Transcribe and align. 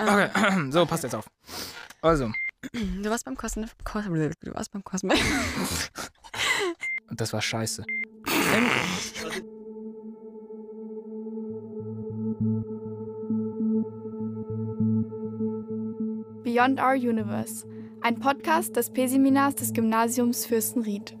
Okay, 0.00 0.28
so, 0.70 0.86
passt 0.86 1.02
jetzt 1.02 1.14
auf. 1.14 1.28
Also, 2.00 2.30
Du 3.02 3.10
warst 3.10 3.24
beim 3.24 3.36
Kosten. 3.36 3.68
Kos 3.84 4.04
du 4.04 4.54
warst 4.54 4.72
beim 4.72 4.84
Kosten. 4.84 5.10
das 7.10 7.32
war 7.32 7.40
scheiße. 7.40 7.84
Beyond 16.44 16.80
Our 16.80 16.94
Universe, 16.94 17.66
ein 18.00 18.18
Podcast 18.18 18.74
des 18.74 18.90
P-Seminars 18.90 19.54
des 19.54 19.72
Gymnasiums 19.72 20.46
Fürstenried. 20.46 21.16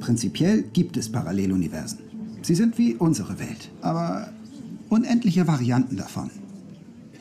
Prinzipiell 0.00 0.62
gibt 0.62 0.96
es 0.96 1.10
Paralleluniversen. 1.12 1.98
Sie 2.42 2.54
sind 2.54 2.78
wie 2.78 2.94
unsere 2.94 3.38
Welt, 3.38 3.70
aber 3.82 4.32
unendliche 4.88 5.46
Varianten 5.46 5.96
davon. 5.96 6.30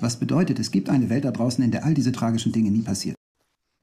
Was 0.02 0.18
bedeutet, 0.18 0.60
es 0.60 0.72
gibt 0.72 0.90
eine 0.90 1.10
Welt 1.10 1.26
da 1.26 1.32
draußen, 1.32 1.64
in 1.64 1.72
der 1.72 1.86
all 1.86 1.94
diese 1.94 2.12
tragischen 2.12 2.52
Dinge 2.52 2.72
nie 2.72 2.82
passiert. 2.82 3.16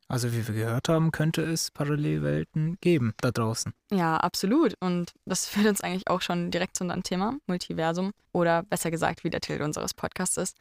Also, 0.09 0.33
wie 0.33 0.47
wir 0.49 0.55
gehört 0.55 0.89
haben, 0.89 1.13
könnte 1.13 1.43
es 1.43 1.71
Parallelwelten 1.71 2.79
geben 2.81 3.13
da 3.21 3.31
draußen. 3.31 3.73
Ja, 3.93 4.17
absolut. 4.17 4.75
Und 4.81 5.13
das 5.27 5.47
führt 5.49 5.67
uns 5.67 5.81
eigentlich 5.81 6.09
auch 6.09 6.23
schon 6.23 6.51
direkt 6.51 6.77
zu 6.77 6.85
unserem 6.85 7.03
Thema, 7.03 7.37
Multiversum. 7.47 8.13
Oder 8.33 8.65
besser 8.65 8.91
gesagt, 8.91 9.23
wie 9.23 9.31
der 9.31 9.41
Titel 9.41 9.63
unseres 9.63 9.95
Podcasts 9.95 10.37
ist. 10.39 10.57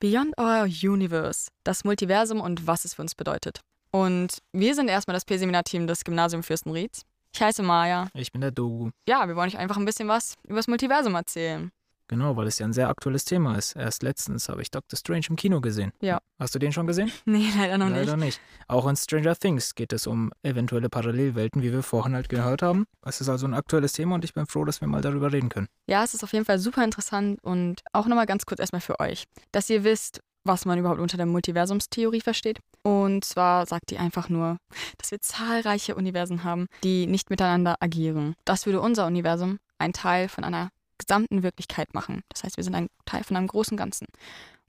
Beyond 0.00 0.38
Our 0.38 0.64
Universe, 0.64 1.48
das 1.64 1.84
Multiversum 1.84 2.40
und 2.40 2.66
was 2.66 2.84
es 2.84 2.94
für 2.94 3.02
uns 3.02 3.14
bedeutet. 3.14 3.60
Und 3.90 4.38
wir 4.52 4.74
sind 4.74 4.88
erstmal 4.88 5.14
das 5.14 5.24
P-Seminar-Team 5.24 5.86
des 5.86 6.04
Gymnasium 6.04 6.42
Fürstenrieds. 6.42 7.02
Ich 7.34 7.42
heiße 7.42 7.62
Maja. 7.62 8.08
Ich 8.14 8.32
bin 8.32 8.40
der 8.40 8.52
Dogu. 8.52 8.90
Ja, 9.08 9.26
wir 9.26 9.36
wollen 9.36 9.48
euch 9.48 9.58
einfach 9.58 9.76
ein 9.76 9.84
bisschen 9.84 10.08
was 10.08 10.34
über 10.44 10.56
das 10.56 10.68
Multiversum 10.68 11.14
erzählen. 11.14 11.70
Genau, 12.14 12.36
weil 12.36 12.46
es 12.46 12.60
ja 12.60 12.66
ein 12.66 12.72
sehr 12.72 12.88
aktuelles 12.88 13.24
Thema 13.24 13.56
ist. 13.56 13.74
Erst 13.74 14.04
letztens 14.04 14.48
habe 14.48 14.62
ich 14.62 14.70
Doctor 14.70 14.96
Strange 14.96 15.24
im 15.30 15.34
Kino 15.36 15.60
gesehen. 15.60 15.92
Ja. 16.00 16.20
Hast 16.38 16.54
du 16.54 16.60
den 16.60 16.72
schon 16.72 16.86
gesehen? 16.86 17.10
Nee, 17.26 17.48
leider 17.58 17.76
noch 17.76 17.88
Leider 17.90 18.16
nicht. 18.16 18.38
nicht. 18.38 18.40
Auch 18.68 18.86
in 18.86 18.94
Stranger 18.94 19.34
Things 19.34 19.74
geht 19.74 19.92
es 19.92 20.06
um 20.06 20.30
eventuelle 20.44 20.88
Parallelwelten, 20.88 21.60
wie 21.62 21.72
wir 21.72 21.82
vorhin 21.82 22.14
halt 22.14 22.28
gehört 22.28 22.62
haben. 22.62 22.86
Es 23.04 23.20
ist 23.20 23.28
also 23.28 23.46
ein 23.48 23.54
aktuelles 23.54 23.94
Thema 23.94 24.14
und 24.14 24.24
ich 24.24 24.32
bin 24.32 24.46
froh, 24.46 24.64
dass 24.64 24.80
wir 24.80 24.86
mal 24.86 25.00
darüber 25.00 25.32
reden 25.32 25.48
können. 25.48 25.66
Ja, 25.88 26.04
es 26.04 26.14
ist 26.14 26.22
auf 26.22 26.32
jeden 26.32 26.44
Fall 26.44 26.60
super 26.60 26.84
interessant 26.84 27.40
und 27.42 27.80
auch 27.92 28.06
nochmal 28.06 28.26
ganz 28.26 28.46
kurz 28.46 28.60
erstmal 28.60 28.80
für 28.80 29.00
euch, 29.00 29.24
dass 29.50 29.68
ihr 29.68 29.82
wisst, 29.82 30.20
was 30.44 30.66
man 30.66 30.78
überhaupt 30.78 31.00
unter 31.00 31.16
der 31.16 31.26
Multiversumstheorie 31.26 32.20
versteht. 32.20 32.60
Und 32.84 33.24
zwar 33.24 33.66
sagt 33.66 33.90
die 33.90 33.98
einfach 33.98 34.28
nur, 34.28 34.58
dass 34.98 35.10
wir 35.10 35.20
zahlreiche 35.20 35.96
Universen 35.96 36.44
haben, 36.44 36.66
die 36.84 37.06
nicht 37.06 37.30
miteinander 37.30 37.76
agieren. 37.80 38.34
Das 38.44 38.66
würde 38.66 38.80
unser 38.80 39.06
Universum 39.06 39.58
ein 39.78 39.92
Teil 39.92 40.28
von 40.28 40.44
einer 40.44 40.70
gesamten 40.98 41.42
Wirklichkeit 41.42 41.94
machen. 41.94 42.22
Das 42.28 42.44
heißt, 42.44 42.56
wir 42.56 42.64
sind 42.64 42.74
ein 42.74 42.88
Teil 43.04 43.24
von 43.24 43.36
einem 43.36 43.46
großen 43.46 43.76
Ganzen. 43.76 44.06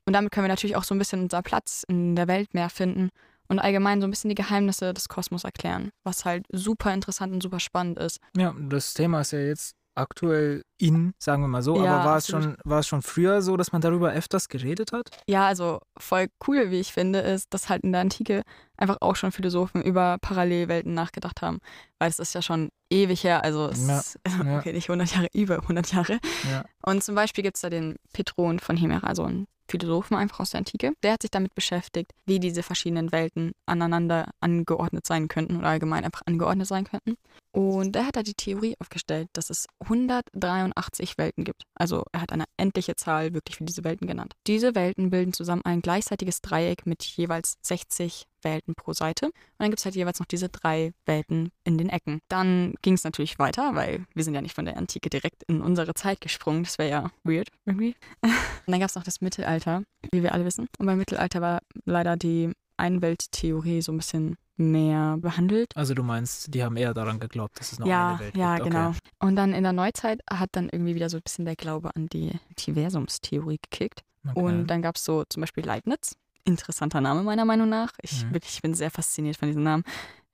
Und 0.05 0.13
damit 0.13 0.31
können 0.31 0.45
wir 0.45 0.49
natürlich 0.49 0.75
auch 0.75 0.83
so 0.83 0.93
ein 0.93 0.99
bisschen 0.99 1.23
unser 1.23 1.41
Platz 1.41 1.83
in 1.87 2.15
der 2.15 2.27
Welt 2.27 2.53
mehr 2.53 2.69
finden 2.69 3.09
und 3.47 3.59
allgemein 3.59 4.01
so 4.01 4.07
ein 4.07 4.11
bisschen 4.11 4.29
die 4.29 4.35
Geheimnisse 4.35 4.93
des 4.93 5.09
Kosmos 5.09 5.43
erklären, 5.43 5.91
was 6.03 6.25
halt 6.25 6.45
super 6.51 6.93
interessant 6.93 7.33
und 7.33 7.41
super 7.41 7.59
spannend 7.59 7.99
ist. 7.99 8.19
Ja, 8.35 8.55
das 8.57 8.93
Thema 8.93 9.21
ist 9.21 9.31
ja 9.31 9.39
jetzt 9.39 9.75
aktuell 9.95 10.63
in, 10.77 11.13
sagen 11.19 11.41
wir 11.41 11.47
mal 11.47 11.61
so, 11.63 11.81
Ja, 11.83 11.95
aber 11.95 12.05
war 12.09 12.17
es, 12.17 12.27
schon, 12.27 12.57
war 12.63 12.79
es 12.79 12.88
schon 12.88 13.01
früher 13.01 13.41
so, 13.41 13.55
dass 13.57 13.71
man 13.71 13.81
darüber 13.81 14.11
öfters 14.11 14.49
geredet 14.49 14.91
hat? 14.91 15.09
Ja, 15.27 15.47
also 15.47 15.79
voll 15.97 16.27
cool, 16.47 16.69
wie 16.71 16.79
ich 16.79 16.91
finde, 16.93 17.19
ist, 17.19 17.53
dass 17.53 17.69
halt 17.69 17.83
in 17.83 17.91
der 17.93 18.01
Antike 18.01 18.41
einfach 18.77 18.97
auch 19.01 19.16
schon 19.16 19.31
Philosophen 19.31 19.81
über 19.81 20.17
Parallelwelten 20.19 20.93
nachgedacht 20.93 21.41
haben. 21.41 21.59
Weil 21.99 22.09
es 22.09 22.19
ist 22.19 22.33
ja 22.35 22.41
schon 22.41 22.69
ewig 22.91 23.23
her, 23.23 23.43
also 23.43 23.67
es 23.69 23.88
Ja, 23.88 23.99
ist, 23.99 24.19
ja. 24.45 24.57
okay, 24.59 24.73
nicht 24.73 24.89
100 24.89 25.16
Jahre, 25.16 25.27
über 25.33 25.55
100 25.61 25.91
Jahre. 25.93 26.19
Ja. 26.51 26.66
Und 26.85 27.03
zum 27.03 27.16
Beispiel 27.16 27.43
gibt 27.43 27.55
es 27.57 27.61
da 27.61 27.69
den 27.69 27.95
Petron 28.13 28.59
von 28.59 28.75
Hemera, 28.77 29.07
also 29.07 29.23
einen 29.23 29.47
Philosophen 29.67 30.16
einfach 30.16 30.39
aus 30.39 30.52
der 30.52 30.59
Antike. 30.59 30.94
Der 31.03 31.13
hat 31.13 31.21
sich 31.21 31.31
damit 31.31 31.55
beschäftigt, 31.55 32.11
wie 32.25 32.39
diese 32.39 32.63
verschiedenen 32.63 33.11
Welten 33.11 33.53
aneinander 33.66 34.31
angeordnet 34.39 35.05
sein 35.05 35.27
könnten 35.27 35.57
oder 35.57 35.67
allgemein 35.67 36.05
einfach 36.05 36.22
angeordnet 36.25 36.67
sein 36.67 36.85
könnten. 36.85 37.16
Und 37.51 37.95
der 37.95 38.06
hat 38.07 38.16
da 38.16 38.23
die 38.23 38.34
Theorie 38.34 38.75
aufgestellt, 38.79 39.29
dass 39.34 39.50
es 39.50 39.67
183 39.79 41.17
Welten 41.17 41.45
gibt. 41.45 41.63
Also 41.73 42.03
er 42.12 42.22
hat 42.22 42.34
eine 42.34 42.45
endliche 42.57 42.95
Zahl 42.95 43.34
wirklich 43.34 43.57
für 43.57 43.63
diese 43.63 43.84
Welten 43.84 44.07
genannt. 44.07 44.34
Diese 44.45 44.75
Welten 44.75 45.09
bilden 45.09 45.34
zusammen 45.34 45.62
ein 45.63 45.81
gleichseitiges 45.81 46.41
Dreieck 46.41 46.85
mit 46.85 47.03
jeweils 47.03 47.56
60 47.62 48.25
Welten 48.45 48.75
pro 48.75 48.94
Seite. 48.94 49.25
Und 49.25 49.33
dann 49.57 49.69
gibt 49.69 49.79
es 49.79 49.85
halt 49.85 49.95
jeweils 49.95 50.19
noch 50.19 50.25
diese 50.25 50.47
drei 50.47 50.94
Welten 51.06 51.51
in 51.66 51.78
den 51.78 51.89
Ecken. 51.89 52.22
Dann 52.29 52.75
ging 52.81 52.94
es 52.94 53.03
natürlich 53.03 53.38
weiter, 53.38 53.75
weil 53.75 54.06
wir 54.13 54.23
sind 54.23 54.33
ja 54.33 54.41
nicht 54.41 54.56
von 54.56 54.63
der 54.63 54.78
Antike 54.78 55.09
direkt 55.09 55.44
in 55.44 55.61
unsere 55.61 55.94
Zeit 55.94 56.22
gesprungen. 56.22 56.63
Das 56.63 56.78
wäre 56.78 56.89
ja 56.89 57.11
weird 57.23 57.50
irgendwie. 57.66 57.95
Und 58.22 58.31
dann 58.72 58.79
gab 58.79 58.89
es 58.89 58.95
noch 58.95 59.03
das 59.03 59.19
Mittelalter, 59.19 59.83
wie 60.13 60.23
wir 60.23 60.33
alle 60.33 60.45
wissen. 60.45 60.67
Und 60.78 60.85
beim 60.85 60.97
Mittelalter 60.97 61.41
war 61.41 61.59
leider 61.83 62.16
die 62.16 62.53
Einwelttheorie 62.78 63.81
so 63.81 63.91
ein 63.91 63.97
bisschen 63.97 64.38
mehr 64.57 65.17
behandelt. 65.17 65.75
Also 65.75 65.94
du 65.94 66.03
meinst, 66.03 66.53
die 66.53 66.63
haben 66.63 66.77
eher 66.77 66.94
daran 66.94 67.19
geglaubt, 67.19 67.59
dass 67.59 67.73
es 67.73 67.79
noch 67.79 67.88
ja, 67.88 68.12
eine 68.12 68.19
Welt 68.19 68.38
ja, 68.38 68.56
gibt. 68.56 68.69
genau. 68.69 68.94
Und 69.19 69.35
dann 69.35 69.53
in 69.53 69.63
der 69.63 69.73
Neuzeit 69.73 70.22
hat 70.29 70.50
dann 70.53 70.69
irgendwie 70.72 70.95
wieder 70.95 71.09
so 71.09 71.17
ein 71.17 71.23
bisschen 71.23 71.45
der 71.45 71.56
Glaube 71.56 71.91
an 71.95 72.07
die 72.07 72.31
Multiversumstheorie 72.47 73.59
gekickt. 73.62 74.03
Okay. 74.27 74.39
Und 74.39 74.67
dann 74.67 74.81
gab 74.81 74.95
es 74.95 75.03
so 75.03 75.23
zum 75.29 75.41
Beispiel 75.41 75.66
Leibniz. 75.66 76.16
Interessanter 76.45 77.01
Name 77.01 77.23
meiner 77.23 77.45
Meinung 77.45 77.69
nach. 77.69 77.91
Ich 78.01 78.23
Mhm. 78.23 78.33
wirklich 78.33 78.53
ich 78.56 78.61
bin 78.61 78.73
sehr 78.73 78.91
fasziniert 78.91 79.38
von 79.38 79.47
diesem 79.50 79.63
Namen. 79.63 79.83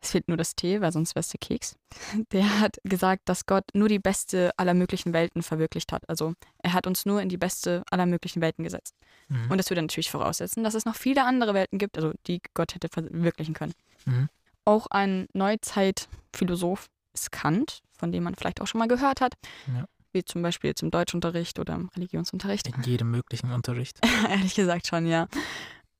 Es 0.03 0.11
fehlt 0.11 0.27
nur 0.27 0.37
das 0.37 0.55
T, 0.55 0.81
weil 0.81 0.91
sonst 0.91 1.13
wäre 1.13 1.19
es 1.21 1.27
der 1.29 1.39
Keks. 1.39 1.75
Der 2.31 2.59
hat 2.59 2.77
gesagt, 2.83 3.21
dass 3.25 3.45
Gott 3.45 3.65
nur 3.73 3.87
die 3.87 3.99
beste 3.99 4.51
aller 4.57 4.73
möglichen 4.73 5.13
Welten 5.13 5.43
verwirklicht 5.43 5.91
hat. 5.91 6.07
Also 6.09 6.33
er 6.63 6.73
hat 6.73 6.87
uns 6.87 7.05
nur 7.05 7.21
in 7.21 7.29
die 7.29 7.37
beste 7.37 7.83
aller 7.91 8.07
möglichen 8.07 8.41
Welten 8.41 8.63
gesetzt. 8.63 8.95
Mhm. 9.29 9.51
Und 9.51 9.57
das 9.59 9.69
würde 9.69 9.81
natürlich 9.83 10.09
voraussetzen, 10.09 10.63
dass 10.63 10.73
es 10.73 10.85
noch 10.85 10.95
viele 10.95 11.23
andere 11.25 11.53
Welten 11.53 11.77
gibt, 11.77 11.97
also 11.97 12.13
die 12.27 12.41
Gott 12.55 12.73
hätte 12.73 12.87
verwirklichen 12.89 13.53
können. 13.53 13.73
Mhm. 14.05 14.27
Auch 14.65 14.87
ein 14.89 15.27
Neuzeitphilosoph 15.33 16.87
ist 17.13 17.31
Kant, 17.31 17.81
von 17.97 18.11
dem 18.11 18.23
man 18.23 18.35
vielleicht 18.35 18.61
auch 18.61 18.67
schon 18.67 18.79
mal 18.79 18.87
gehört 18.87 19.21
hat. 19.21 19.33
Ja. 19.67 19.85
Wie 20.13 20.23
zum 20.25 20.41
Beispiel 20.41 20.69
jetzt 20.69 20.81
im 20.81 20.91
Deutschunterricht 20.91 21.57
oder 21.59 21.75
im 21.75 21.89
Religionsunterricht. 21.95 22.67
In 22.67 22.83
jedem 22.83 23.11
möglichen 23.11 23.51
Unterricht. 23.51 23.99
Ehrlich 24.29 24.55
gesagt 24.55 24.87
schon, 24.87 25.05
ja. 25.05 25.27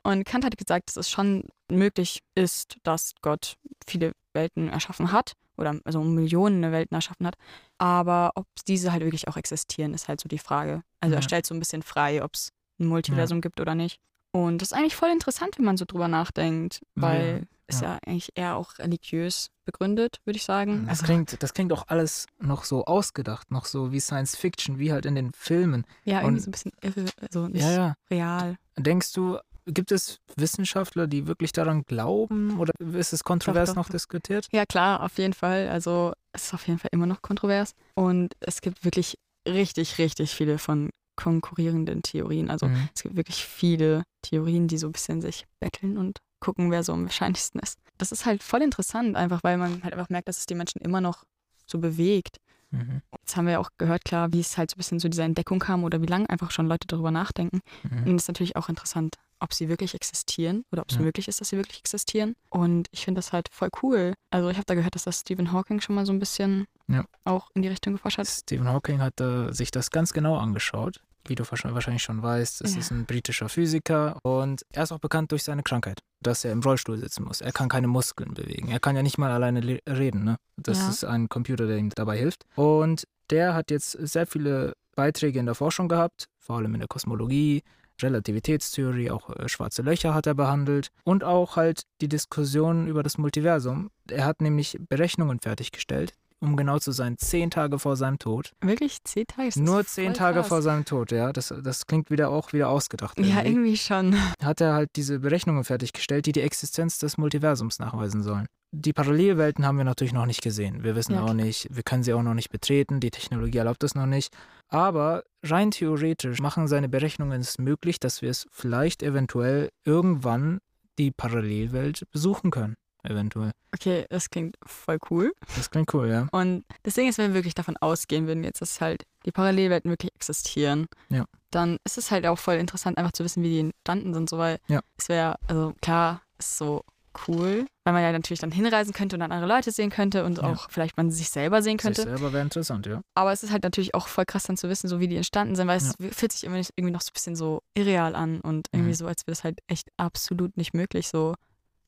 Und 0.03 0.23
Kant 0.25 0.45
hat 0.45 0.57
gesagt, 0.57 0.89
dass 0.89 0.97
es 0.97 1.09
schon 1.09 1.43
möglich 1.69 2.21
ist, 2.35 2.77
dass 2.83 3.13
Gott 3.21 3.55
viele 3.87 4.13
Welten 4.33 4.69
erschaffen 4.69 5.11
hat 5.11 5.33
oder 5.57 5.75
also 5.83 6.01
Millionen 6.03 6.71
Welten 6.71 6.95
erschaffen 6.95 7.27
hat. 7.27 7.35
Aber 7.77 8.31
ob 8.35 8.47
diese 8.67 8.91
halt 8.91 9.03
wirklich 9.03 9.27
auch 9.27 9.37
existieren, 9.37 9.93
ist 9.93 10.07
halt 10.07 10.19
so 10.21 10.27
die 10.29 10.39
Frage. 10.39 10.83
Also 11.01 11.13
er 11.15 11.19
Ja. 11.19 11.21
stellt 11.21 11.45
so 11.45 11.53
ein 11.53 11.59
bisschen 11.59 11.83
frei, 11.83 12.23
ob 12.23 12.33
es 12.33 12.49
ein 12.79 12.87
Multiversum 12.87 13.41
gibt 13.41 13.59
oder 13.59 13.75
nicht. 13.75 13.99
Und 14.31 14.61
das 14.61 14.71
ist 14.71 14.73
eigentlich 14.77 14.95
voll 14.95 15.09
interessant, 15.09 15.57
wenn 15.57 15.65
man 15.65 15.77
so 15.77 15.85
drüber 15.85 16.07
nachdenkt, 16.07 16.79
Ja, 16.95 17.01
weil 17.01 17.47
es 17.67 17.81
ja. 17.81 17.93
ja 17.95 17.99
eigentlich 18.07 18.29
eher 18.35 18.55
auch 18.55 18.79
religiös 18.79 19.49
begründet, 19.65 20.19
würde 20.25 20.37
ich 20.37 20.43
sagen. 20.45 20.87
Das 20.87 21.03
klingt, 21.03 21.43
das 21.43 21.53
klingt 21.53 21.71
auch 21.73 21.83
alles 21.89 22.25
noch 22.39 22.63
so 22.63 22.85
ausgedacht, 22.85 23.51
noch 23.51 23.65
so 23.65 23.91
wie 23.91 23.99
Science 23.99 24.35
Fiction, 24.37 24.79
wie 24.79 24.91
halt 24.93 25.05
in 25.05 25.15
den 25.15 25.31
Filmen. 25.33 25.85
ja, 26.05 26.21
irgendwie 26.21 26.37
und- 26.37 26.39
so 26.39 26.47
ein 26.47 26.51
bisschen 26.51 26.71
irre, 26.81 27.05
also 27.21 27.47
nicht 27.47 27.61
Ja, 27.61 27.71
ja. 27.71 27.95
real. 28.09 28.57
Denkst 28.77 29.11
du, 29.13 29.37
gibt 29.65 29.91
es 29.91 30.19
Wissenschaftler, 30.35 31.07
die 31.07 31.27
wirklich 31.27 31.51
daran 31.51 31.83
glauben 31.83 32.59
oder 32.59 32.73
ist 32.79 33.13
es 33.13 33.23
kontrovers 33.23 33.69
Doch, 33.69 33.75
doch, 33.75 33.83
noch 33.83 33.89
diskutiert? 33.89 34.47
Ja, 34.51 34.65
klar, 34.65 35.03
auf 35.03 35.17
jeden 35.17 35.33
Fall. 35.33 35.69
Also 35.69 36.13
es 36.33 36.45
ist 36.45 36.53
auf 36.53 36.67
jeden 36.67 36.79
Fall 36.79 36.89
immer 36.93 37.05
noch 37.05 37.21
kontrovers. 37.21 37.73
Und 37.95 38.33
es 38.39 38.61
gibt 38.61 38.83
wirklich 38.85 39.17
richtig, 39.47 39.97
richtig 39.97 40.31
viele 40.31 40.57
von 40.57 40.89
konkurrierenden 41.15 42.01
Theorien. 42.01 42.49
Also 42.49 42.67
Mhm. 42.67 42.89
es 42.95 43.03
gibt 43.03 43.15
wirklich 43.15 43.45
viele 43.45 44.03
Theorien, 44.21 44.67
die 44.67 44.77
so 44.77 44.87
ein 44.87 44.91
bisschen 44.91 45.21
sich 45.21 45.45
betteln 45.59 45.97
und 45.97 46.17
gucken, 46.39 46.71
wer 46.71 46.83
so 46.83 46.93
am 46.93 47.03
wahrscheinlichsten 47.05 47.59
ist. 47.61 47.77
Das 47.97 48.11
ist 48.11 48.25
halt 48.25 48.41
voll 48.41 48.61
interessant, 48.61 49.15
einfach 49.15 49.43
weil 49.43 49.57
man 49.57 49.83
halt 49.83 49.93
einfach 49.93 50.09
merkt, 50.09 50.27
dass 50.27 50.39
es 50.39 50.45
die 50.47 50.55
Menschen 50.55 50.81
immer 50.81 51.01
noch 51.01 51.23
so 51.67 51.77
bewegt. 51.79 52.37
Mhm. 52.71 53.01
Jetzt 53.19 53.35
haben 53.35 53.45
wir 53.45 53.53
ja 53.53 53.59
auch 53.59 53.69
gehört, 53.77 54.05
klar, 54.05 54.33
wie 54.33 54.39
es 54.39 54.57
halt 54.57 54.71
so 54.71 54.75
ein 54.75 54.77
bisschen 54.79 54.99
zu 54.99 55.09
dieser 55.09 55.23
Entdeckung 55.25 55.59
kam 55.59 55.83
oder 55.83 56.01
wie 56.01 56.07
lange 56.07 56.29
einfach 56.29 56.49
schon 56.51 56.65
Leute 56.67 56.87
darüber 56.87 57.11
nachdenken. 57.11 57.59
Mhm. 57.83 58.07
Und 58.07 58.15
es 58.15 58.23
ist 58.23 58.27
natürlich 58.29 58.55
auch 58.55 58.69
interessant, 58.69 59.17
ob 59.41 59.53
sie 59.53 59.67
wirklich 59.69 59.93
existieren 59.95 60.63
oder 60.71 60.83
ob 60.83 60.89
es 60.89 60.95
Ja. 60.95 61.01
möglich 61.01 61.27
ist, 61.27 61.41
dass 61.41 61.49
sie 61.49 61.57
wirklich 61.57 61.79
existieren. 61.79 62.35
Und 62.49 62.87
ich 62.91 63.03
finde 63.05 63.19
das 63.19 63.33
halt 63.33 63.47
voll 63.51 63.69
cool. 63.83 64.13
Also 64.29 64.49
ich 64.49 64.57
habe 64.57 64.65
da 64.65 64.75
gehört, 64.75 64.95
dass 64.95 65.03
das 65.03 65.19
Stephen 65.21 65.51
Hawking 65.51 65.81
schon 65.81 65.95
mal 65.95 66.05
so 66.05 66.13
ein 66.13 66.19
bisschen 66.19 66.65
Ja. 66.87 67.05
auch 67.25 67.49
in 67.53 67.61
die 67.63 67.67
Richtung 67.67 67.93
geforscht 67.93 68.17
hat. 68.19 68.27
Stephen 68.27 68.67
Hawking 68.67 69.01
hat 69.01 69.19
äh, 69.19 69.51
sich 69.51 69.71
das 69.71 69.89
ganz 69.91 70.13
genau 70.13 70.37
angeschaut. 70.37 71.01
Wie 71.27 71.35
du 71.35 71.43
wahrscheinlich 71.49 72.01
schon 72.01 72.23
weißt, 72.23 72.61
es 72.61 72.73
Ja. 72.73 72.79
ist 72.79 72.89
ein 72.91 73.05
britischer 73.05 73.47
Physiker 73.47 74.17
und 74.23 74.65
er 74.71 74.83
ist 74.83 74.91
auch 74.91 74.97
bekannt 74.99 75.31
durch 75.31 75.43
seine 75.43 75.61
Krankheit, 75.61 75.99
dass 76.19 76.43
er 76.43 76.51
im 76.51 76.61
Rollstuhl 76.61 76.97
sitzen 76.97 77.23
muss. 77.25 77.41
Er 77.41 77.51
kann 77.51 77.69
keine 77.69 77.85
Muskeln 77.87 78.33
bewegen. 78.33 78.69
Er 78.69 78.79
kann 78.79 78.95
ja 78.95 79.03
nicht 79.03 79.19
mal 79.19 79.31
alleine 79.31 79.59
le- 79.59 79.79
reden. 79.87 80.23
Ne? 80.23 80.37
Das 80.57 80.79
ist 80.89 81.03
ein 81.03 81.29
Computer, 81.29 81.67
der 81.67 81.77
ihm 81.77 81.89
dabei 81.91 82.17
hilft. 82.17 82.45
Und 82.55 83.05
der 83.29 83.53
hat 83.53 83.69
jetzt 83.69 83.91
sehr 83.91 84.25
viele 84.25 84.73
Beiträge 84.95 85.39
in 85.39 85.45
der 85.45 85.53
Forschung 85.55 85.87
gehabt, 85.87 86.25
vor 86.39 86.57
allem 86.57 86.73
in 86.73 86.79
der 86.79 86.87
Kosmologie, 86.87 87.61
Relativitätstheorie, 88.03 89.11
auch 89.11 89.29
äh, 89.29 89.47
schwarze 89.49 89.81
Löcher 89.81 90.13
hat 90.13 90.27
er 90.27 90.33
behandelt 90.33 90.89
und 91.03 91.23
auch 91.23 91.55
halt 91.55 91.83
die 92.01 92.07
Diskussion 92.07 92.87
über 92.87 93.03
das 93.03 93.17
Multiversum. 93.17 93.89
Er 94.09 94.25
hat 94.25 94.41
nämlich 94.41 94.77
Berechnungen 94.89 95.39
fertiggestellt 95.39 96.13
um 96.41 96.57
genau 96.57 96.79
zu 96.79 96.91
sein, 96.91 97.17
zehn 97.17 97.51
Tage 97.51 97.77
vor 97.77 97.95
seinem 97.95 98.17
Tod. 98.17 98.51
Wirklich 98.61 99.03
zehn 99.03 99.27
Tage? 99.27 99.47
Ist 99.47 99.57
Nur 99.57 99.85
zehn 99.85 100.13
Tage 100.13 100.39
krass. 100.39 100.47
vor 100.47 100.61
seinem 100.61 100.85
Tod, 100.85 101.11
ja. 101.11 101.31
Das, 101.31 101.53
das 101.63 101.85
klingt 101.85 102.09
wieder 102.09 102.29
auch 102.29 102.51
wieder 102.51 102.69
ausgedacht. 102.69 103.19
Ja, 103.19 103.43
irgendwie 103.43 103.77
schon. 103.77 104.15
Hat 104.43 104.59
er 104.59 104.73
halt 104.73 104.89
diese 104.95 105.19
Berechnungen 105.19 105.63
fertiggestellt, 105.63 106.25
die 106.25 106.31
die 106.31 106.41
Existenz 106.41 106.97
des 106.97 107.17
Multiversums 107.17 107.79
nachweisen 107.79 108.23
sollen. 108.23 108.47
Die 108.73 108.93
Parallelwelten 108.93 109.65
haben 109.65 109.77
wir 109.77 109.83
natürlich 109.83 110.13
noch 110.13 110.25
nicht 110.25 110.41
gesehen. 110.41 110.83
Wir 110.83 110.95
wissen 110.95 111.13
Ja, 111.15 111.23
auch 111.23 111.33
nicht, 111.33 111.67
wir 111.75 111.83
können 111.83 112.03
sie 112.03 112.13
auch 112.13 112.23
noch 112.23 112.33
nicht 112.33 112.49
betreten, 112.49 113.01
die 113.01 113.11
Technologie 113.11 113.57
erlaubt 113.57 113.83
es 113.83 113.95
noch 113.95 114.05
nicht. 114.05 114.33
Aber 114.69 115.23
rein 115.43 115.71
theoretisch 115.71 116.39
machen 116.39 116.69
seine 116.69 116.87
Berechnungen 116.87 117.41
es 117.41 117.57
möglich, 117.59 117.99
dass 117.99 118.21
wir 118.21 118.29
es 118.29 118.47
vielleicht 118.51 119.03
eventuell 119.03 119.69
irgendwann 119.83 120.59
die 120.97 121.11
Parallelwelt 121.11 122.07
besuchen 122.11 122.49
können. 122.51 122.75
Eventuell. 123.03 123.51
Okay, 123.73 124.05
das 124.09 124.29
klingt 124.29 124.55
voll 124.65 124.99
cool. 125.09 125.33
Das 125.57 125.69
klingt 125.71 125.91
cool, 125.93 126.07
ja. 126.07 126.27
Und 126.31 126.63
das 126.83 126.93
Ding 126.93 127.09
ist, 127.09 127.17
wenn 127.17 127.31
wir 127.31 127.35
wirklich 127.35 127.55
davon 127.55 127.75
ausgehen 127.77 128.27
würden, 128.27 128.43
jetzt, 128.43 128.61
dass 128.61 128.79
halt 128.79 129.03
die 129.25 129.31
Parallelwelten 129.31 129.89
wirklich 129.89 130.13
existieren, 130.15 130.87
Ja. 131.09 131.25
dann 131.49 131.77
ist 131.83 131.97
es 131.97 132.11
halt 132.11 132.25
auch 132.27 132.37
voll 132.37 132.55
interessant, 132.55 132.97
einfach 132.99 133.11
zu 133.11 133.23
wissen, 133.23 133.41
wie 133.43 133.49
die 133.49 133.59
entstanden 133.59 134.13
sind. 134.13 134.29
So, 134.29 134.37
weil 134.37 134.59
Ja. 134.67 134.81
es 134.97 135.09
wäre, 135.09 135.35
also 135.47 135.73
klar, 135.81 136.21
ist 136.37 136.57
so 136.57 136.83
cool, 137.27 137.65
weil 137.83 137.93
man 137.93 138.01
ja 138.03 138.11
natürlich 138.11 138.39
dann 138.39 138.51
hinreisen 138.51 138.93
könnte 138.93 139.15
und 139.15 139.19
dann 139.21 139.31
andere 139.31 139.49
Leute 139.49 139.71
sehen 139.71 139.89
könnte 139.89 140.23
und 140.25 140.37
Ja. 140.37 140.43
auch 140.45 140.69
vielleicht 140.69 140.97
man 140.97 141.11
sich 141.11 141.29
selber 141.29 141.61
sehen 141.61 141.77
Sich 141.77 141.83
könnte. 141.83 142.03
selber 142.03 142.31
wäre 142.33 142.43
interessant, 142.43 142.85
ja. 142.85 143.01
Aber 143.15 143.31
es 143.31 143.43
ist 143.43 143.51
halt 143.51 143.63
natürlich 143.63 143.93
auch 143.95 144.07
voll 144.07 144.25
krass 144.25 144.43
dann 144.43 144.57
zu 144.57 144.69
wissen, 144.69 144.87
so 144.87 144.99
wie 144.99 145.07
die 145.07 145.15
entstanden 145.17 145.55
sind, 145.55 145.67
weil 145.67 145.77
es 145.77 145.93
fühlt 146.11 146.31
sich 146.31 146.43
irgendwie, 146.43 146.65
irgendwie 146.75 146.93
noch 146.93 147.01
so 147.01 147.09
ein 147.09 147.13
bisschen 147.13 147.35
so 147.35 147.61
irreal 147.73 148.15
an 148.15 148.39
und 148.41 148.67
irgendwie 148.71 148.91
Mhm. 148.91 148.95
so, 148.95 149.07
als 149.07 149.25
wäre 149.27 149.33
das 149.35 149.43
halt 149.43 149.59
echt 149.67 149.89
absolut 149.97 150.55
nicht 150.57 150.73
möglich. 150.73 151.07
So, 151.07 151.35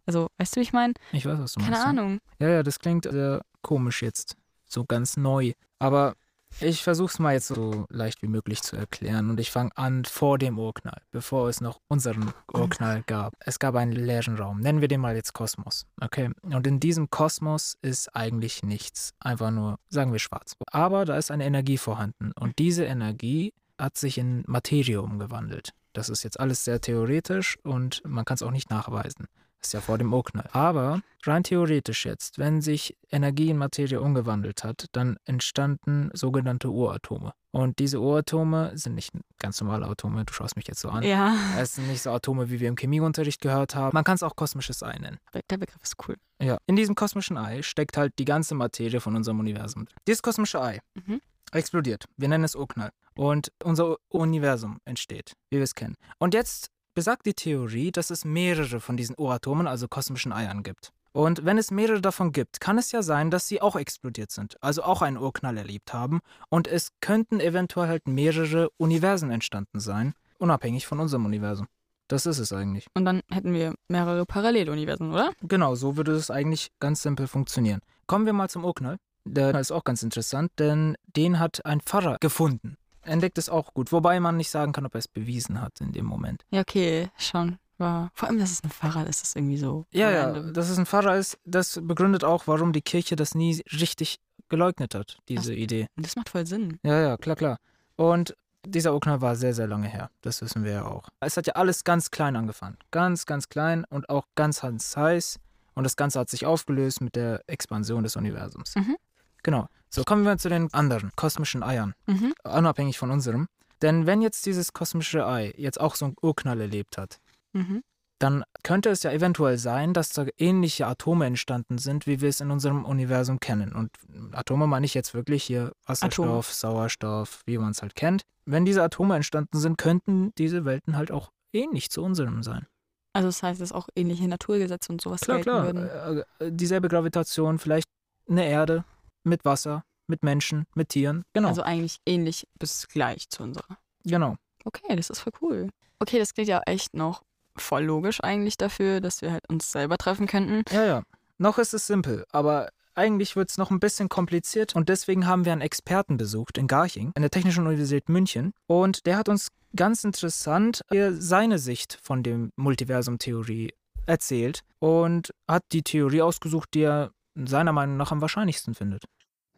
also, 0.05 0.27
weißt 0.37 0.55
du, 0.55 0.59
wie 0.59 0.63
ich 0.63 0.73
meine? 0.73 0.93
Ich 1.11 1.25
weiß, 1.25 1.39
was 1.39 1.53
du 1.53 1.59
Keine 1.61 1.71
meinst. 1.71 1.83
ja. 1.85 1.89
Ahnung. 1.89 2.19
Ja, 2.39 2.49
ja, 2.49 2.63
das 2.63 2.79
klingt 2.79 3.05
sehr 3.09 3.41
komisch 3.61 4.01
jetzt. 4.01 4.35
So 4.65 4.83
ganz 4.85 5.15
neu. 5.17 5.53
Aber 5.79 6.15
ich 6.59 6.83
versuche 6.83 7.11
es 7.11 7.19
mal 7.19 7.33
jetzt 7.33 7.47
so 7.47 7.85
leicht 7.89 8.21
wie 8.21 8.27
möglich 8.27 8.61
zu 8.61 8.75
erklären. 8.75 9.29
Und 9.29 9.39
ich 9.39 9.51
fange 9.51 9.71
an 9.75 10.05
vor 10.05 10.37
dem 10.37 10.57
Urknall, 10.57 11.01
bevor 11.11 11.49
es 11.49 11.61
noch 11.61 11.79
unseren 11.87 12.33
Urknall 12.51 13.03
gab. 13.05 13.33
Es 13.39 13.59
gab 13.59 13.75
einen 13.75 13.91
leeren 13.91 14.37
Raum. 14.37 14.59
Nennen 14.59 14.81
wir 14.81 14.87
den 14.87 15.01
mal 15.01 15.15
jetzt 15.15 15.33
Kosmos. 15.33 15.85
Okay? 16.01 16.29
Und 16.41 16.65
in 16.67 16.79
diesem 16.79 17.09
Kosmos 17.09 17.77
ist 17.81 18.15
eigentlich 18.15 18.63
nichts. 18.63 19.13
Einfach 19.19 19.51
nur, 19.51 19.79
sagen 19.89 20.11
wir 20.11 20.19
schwarz. 20.19 20.55
Aber 20.67 21.05
da 21.05 21.17
ist 21.17 21.31
eine 21.31 21.45
Energie 21.45 21.77
vorhanden. 21.77 22.31
Und 22.39 22.59
diese 22.59 22.85
Energie 22.85 23.53
hat 23.77 23.97
sich 23.97 24.17
in 24.17 24.43
Materie 24.47 25.01
umgewandelt. 25.01 25.71
Das 25.93 26.09
ist 26.09 26.23
jetzt 26.23 26.39
alles 26.39 26.63
sehr 26.63 26.81
theoretisch 26.81 27.57
und 27.63 28.01
man 28.05 28.25
kann 28.25 28.35
es 28.35 28.41
auch 28.41 28.51
nicht 28.51 28.69
nachweisen. 28.69 29.27
Ist 29.63 29.73
ja 29.73 29.81
vor 29.81 29.97
dem 29.97 30.13
Urknall. 30.13 30.47
Aber 30.51 31.01
rein 31.23 31.43
theoretisch 31.43 32.05
jetzt, 32.05 32.37
wenn 32.37 32.61
sich 32.61 32.97
Energie 33.09 33.49
in 33.49 33.57
Materie 33.57 34.01
umgewandelt 34.01 34.63
hat, 34.63 34.87
dann 34.91 35.17
entstanden 35.25 36.09
sogenannte 36.13 36.69
Uratome. 36.69 37.33
Und 37.51 37.79
diese 37.79 37.99
Uratome 38.01 38.71
sind 38.77 38.95
nicht 38.95 39.11
ganz 39.39 39.61
normale 39.61 39.85
Atome, 39.87 40.25
du 40.25 40.33
schaust 40.33 40.55
mich 40.57 40.67
jetzt 40.67 40.81
so 40.81 40.89
an. 40.89 41.03
Ja, 41.03 41.35
Es 41.57 41.75
sind 41.75 41.87
nicht 41.87 42.01
so 42.01 42.11
Atome, 42.11 42.49
wie 42.49 42.59
wir 42.59 42.67
im 42.67 42.75
Chemieunterricht 42.75 43.39
gehört 43.41 43.75
haben. 43.75 43.93
Man 43.93 44.03
kann 44.03 44.15
es 44.15 44.23
auch 44.23 44.35
kosmisches 44.35 44.83
Ei 44.83 44.97
nennen. 44.99 45.19
der 45.49 45.57
Begriff 45.57 45.81
ist 45.81 45.95
cool. 46.07 46.15
Ja. 46.41 46.57
In 46.65 46.75
diesem 46.75 46.95
kosmischen 46.95 47.37
Ei 47.37 47.61
steckt 47.61 47.95
halt 47.95 48.13
die 48.19 48.25
ganze 48.25 48.55
Materie 48.55 48.99
von 48.99 49.15
unserem 49.15 49.39
Universum. 49.39 49.87
Dieses 50.07 50.21
kosmische 50.21 50.61
Ei 50.61 50.79
Mhm. 50.95 51.21
explodiert. 51.51 52.05
Wir 52.17 52.27
nennen 52.27 52.43
es 52.43 52.55
Urknall. 52.55 52.89
Und 53.15 53.51
unser 53.63 53.97
Universum 54.09 54.79
entsteht, 54.85 55.33
wie 55.51 55.57
wir 55.57 55.63
es 55.63 55.75
kennen. 55.75 55.95
Und 56.17 56.33
jetzt 56.33 56.69
besagt 56.93 57.25
die 57.25 57.33
Theorie, 57.33 57.91
dass 57.91 58.09
es 58.09 58.25
mehrere 58.25 58.79
von 58.79 58.97
diesen 58.97 59.15
Uratomen, 59.17 59.67
also 59.67 59.87
kosmischen 59.87 60.31
Eiern, 60.31 60.63
gibt. 60.63 60.91
Und 61.11 61.45
wenn 61.45 61.59
es 61.59 61.69
mehrere 61.69 62.01
davon 62.01 62.31
gibt, 62.31 62.59
kann 62.59 62.79
es 62.79 62.91
ja 62.91 63.03
sein, 63.03 63.29
dass 63.29 63.47
sie 63.47 63.61
auch 63.61 63.75
explodiert 63.75 64.31
sind, 64.31 64.61
also 64.61 64.83
auch 64.83 65.03
einen 65.03 65.17
Urknall 65.17 65.57
erlebt 65.57 65.93
haben. 65.93 66.21
Und 66.49 66.67
es 66.67 66.89
könnten 67.01 67.39
eventuell 67.39 67.87
halt 67.87 68.07
mehrere 68.07 68.69
Universen 68.77 69.29
entstanden 69.29 69.79
sein, 69.79 70.13
unabhängig 70.39 70.87
von 70.87 70.99
unserem 70.99 71.25
Universum. 71.25 71.67
Das 72.07 72.25
ist 72.25 72.39
es 72.39 72.51
eigentlich. 72.51 72.87
Und 72.95 73.05
dann 73.05 73.21
hätten 73.29 73.53
wir 73.53 73.75
mehrere 73.87 74.25
Paralleluniversen, 74.25 75.11
oder? 75.11 75.31
Genau, 75.41 75.75
so 75.75 75.97
würde 75.97 76.13
es 76.13 76.31
eigentlich 76.31 76.69
ganz 76.79 77.03
simpel 77.03 77.27
funktionieren. 77.27 77.81
Kommen 78.07 78.25
wir 78.25 78.33
mal 78.33 78.49
zum 78.49 78.65
Urknall. 78.65 78.97
Der 79.25 79.57
ist 79.59 79.71
auch 79.71 79.83
ganz 79.83 80.03
interessant, 80.03 80.51
denn 80.59 80.97
den 81.15 81.39
hat 81.39 81.65
ein 81.65 81.79
Pfarrer 81.79 82.17
gefunden. 82.19 82.75
Entdeckt 83.03 83.37
es 83.37 83.49
auch 83.49 83.73
gut, 83.73 83.91
wobei 83.91 84.19
man 84.19 84.37
nicht 84.37 84.49
sagen 84.49 84.71
kann, 84.71 84.85
ob 84.85 84.95
er 84.95 84.99
es 84.99 85.07
bewiesen 85.07 85.61
hat 85.61 85.81
in 85.81 85.91
dem 85.91 86.05
Moment. 86.05 86.45
Ja, 86.51 86.61
okay, 86.61 87.09
schon. 87.17 87.57
War. 87.79 88.11
Vor 88.13 88.29
allem, 88.29 88.37
dass 88.37 88.51
es 88.51 88.63
ein 88.63 88.69
Fahrrad 88.69 89.09
ist, 89.09 89.23
ist 89.23 89.35
irgendwie 89.35 89.57
so. 89.57 89.87
Ja, 89.91 90.11
ja, 90.11 90.39
dass 90.39 90.69
es 90.69 90.77
ein 90.77 90.85
Pfarrer 90.85 91.17
ist, 91.17 91.39
das 91.43 91.79
begründet 91.81 92.23
auch, 92.23 92.45
warum 92.45 92.71
die 92.71 92.83
Kirche 92.83 93.15
das 93.15 93.33
nie 93.33 93.63
richtig 93.79 94.19
geleugnet 94.47 94.93
hat, 94.93 95.17
diese 95.27 95.55
Idee. 95.55 95.87
Das 95.95 96.15
macht 96.15 96.29
voll 96.29 96.45
Sinn. 96.45 96.79
Ja, 96.83 97.01
ja, 97.01 97.17
klar, 97.17 97.35
klar. 97.35 97.57
Und 97.95 98.35
dieser 98.65 98.93
Urknall 98.93 99.21
war 99.21 99.35
sehr, 99.35 99.53
sehr 99.53 99.67
lange 99.67 99.87
her. 99.87 100.09
Das 100.21 100.41
wissen 100.41 100.63
wir 100.63 100.71
ja 100.71 100.85
auch. 100.85 101.09
Es 101.19 101.35
hat 101.35 101.47
ja 101.47 101.53
alles 101.53 101.83
ganz 101.83 102.11
klein 102.11 102.35
angefangen. 102.35 102.77
Ganz, 102.91 103.25
ganz 103.25 103.49
klein 103.49 103.85
und 103.89 104.09
auch 104.09 104.27
ganz, 104.35 104.61
ganz 104.61 104.95
heiß. 104.95 105.39
Und 105.73 105.83
das 105.83 105.95
Ganze 105.95 106.19
hat 106.19 106.29
sich 106.29 106.45
aufgelöst 106.45 107.01
mit 107.01 107.15
der 107.15 107.41
Expansion 107.47 108.03
des 108.03 108.15
Universums. 108.15 108.75
Mhm. 108.75 108.97
Genau. 109.41 109.67
So 109.93 110.03
kommen 110.03 110.23
wir 110.23 110.37
zu 110.37 110.49
den 110.49 110.73
anderen 110.73 111.11
kosmischen 111.15 111.61
Eiern, 111.61 111.93
Mhm. 112.07 112.33
unabhängig 112.43 112.97
von 112.97 113.11
unserem. 113.11 113.47
Denn 113.81 114.05
wenn 114.07 114.21
jetzt 114.21 114.45
dieses 114.45 114.73
kosmische 114.73 115.27
Ei 115.27 115.53
jetzt 115.55 115.79
auch 115.79 115.95
so 115.95 116.05
einen 116.05 116.15
Urknall 116.21 116.61
erlebt 116.61 116.97
hat, 116.97 117.19
Mhm. 117.53 117.83
dann 118.19 118.43
könnte 118.63 118.89
es 118.89 119.03
ja 119.03 119.11
eventuell 119.11 119.57
sein, 119.57 119.93
dass 119.93 120.09
da 120.09 120.25
ähnliche 120.37 120.87
Atome 120.87 121.25
entstanden 121.25 121.77
sind, 121.77 122.07
wie 122.07 122.21
wir 122.21 122.29
es 122.29 122.39
in 122.39 122.49
unserem 122.49 122.85
Universum 122.85 123.39
kennen. 123.39 123.73
Und 123.73 123.91
Atome 124.31 124.65
meine 124.65 124.85
ich 124.85 124.93
jetzt 124.93 125.13
wirklich 125.13 125.43
hier 125.43 125.73
Wasserstoff, 125.85 126.51
Sauerstoff, 126.53 127.41
wie 127.45 127.57
man 127.57 127.71
es 127.71 127.81
halt 127.81 127.95
kennt. 127.95 128.23
Wenn 128.45 128.65
diese 128.65 128.81
Atome 128.81 129.15
entstanden 129.15 129.59
sind, 129.59 129.77
könnten 129.77 130.31
diese 130.37 130.65
Welten 130.65 130.95
halt 130.95 131.11
auch 131.11 131.29
ähnlich 131.51 131.91
zu 131.91 132.01
unserem 132.03 132.41
sein. 132.41 132.65
Also, 133.13 133.27
das 133.27 133.43
heißt, 133.43 133.61
dass 133.61 133.71
auch 133.71 133.89
ähnliche 133.95 134.27
Naturgesetze 134.27 134.91
und 134.91 135.01
sowas 135.01 135.21
Klar, 135.21 135.37
gelten 135.37 135.49
klar. 135.51 135.65
würden. 135.65 136.25
Äh, 136.39 136.45
äh, 136.47 136.51
dieselbe 136.51 136.87
Gravitation, 136.87 137.59
vielleicht 137.59 137.87
eine 138.27 138.47
Erde 138.47 138.85
mit 139.23 139.45
Wasser, 139.45 139.83
mit 140.07 140.23
Menschen, 140.23 140.65
mit 140.75 140.89
Tieren. 140.89 141.23
Genau. 141.33 141.49
Also, 141.49 141.63
eigentlich 141.63 141.97
ähnlich 142.05 142.47
bis 142.59 142.87
gleich 142.87 143.29
zu 143.29 143.43
unserer. 143.43 143.77
genau. 144.03 144.35
Okay, 144.65 144.95
das 144.95 145.09
ist 145.09 145.19
voll 145.19 145.33
cool. 145.41 145.69
Okay, 145.99 146.19
das 146.19 146.33
klingt 146.33 146.49
ja 146.49 146.61
echt 146.65 146.93
noch 146.93 147.23
voll 147.55 147.83
logisch 147.83 148.23
eigentlich 148.23 148.57
dafür, 148.57 149.01
dass 149.01 149.21
wir 149.21 149.31
halt 149.31 149.47
uns 149.49 149.71
selber 149.71 149.97
treffen 149.97 150.27
könnten. 150.27 150.63
Ja, 150.73 150.85
ja. 150.85 151.03
Noch 151.37 151.57
ist 151.57 151.73
es 151.73 151.87
simpel, 151.87 152.25
aber 152.31 152.69
eigentlich 152.95 153.35
wird 153.35 153.49
es 153.49 153.57
noch 153.57 153.71
ein 153.71 153.79
bisschen 153.79 154.09
kompliziert 154.09 154.75
und 154.75 154.89
deswegen 154.89 155.27
haben 155.27 155.45
wir 155.45 155.51
einen 155.51 155.61
Experten 155.61 156.17
besucht 156.17 156.57
in 156.57 156.67
Garching, 156.67 157.11
an 157.15 157.21
der 157.21 157.31
Technischen 157.31 157.65
Universität 157.65 158.07
München. 158.09 158.53
Und 158.67 159.05
der 159.05 159.17
hat 159.17 159.29
uns 159.29 159.49
ganz 159.75 160.03
interessant 160.03 160.81
hier 160.91 161.13
seine 161.19 161.59
Sicht 161.59 161.97
von 162.01 162.23
dem 162.23 162.51
Multiversum-Theorie 162.55 163.73
erzählt 164.05 164.61
und 164.79 165.33
hat 165.47 165.63
die 165.71 165.81
Theorie 165.81 166.21
ausgesucht, 166.21 166.69
die 166.73 166.83
er 166.83 167.11
seiner 167.35 167.71
Meinung 167.71 167.97
nach 167.97 168.11
am 168.11 168.21
wahrscheinlichsten 168.21 168.73
findet. 168.73 169.03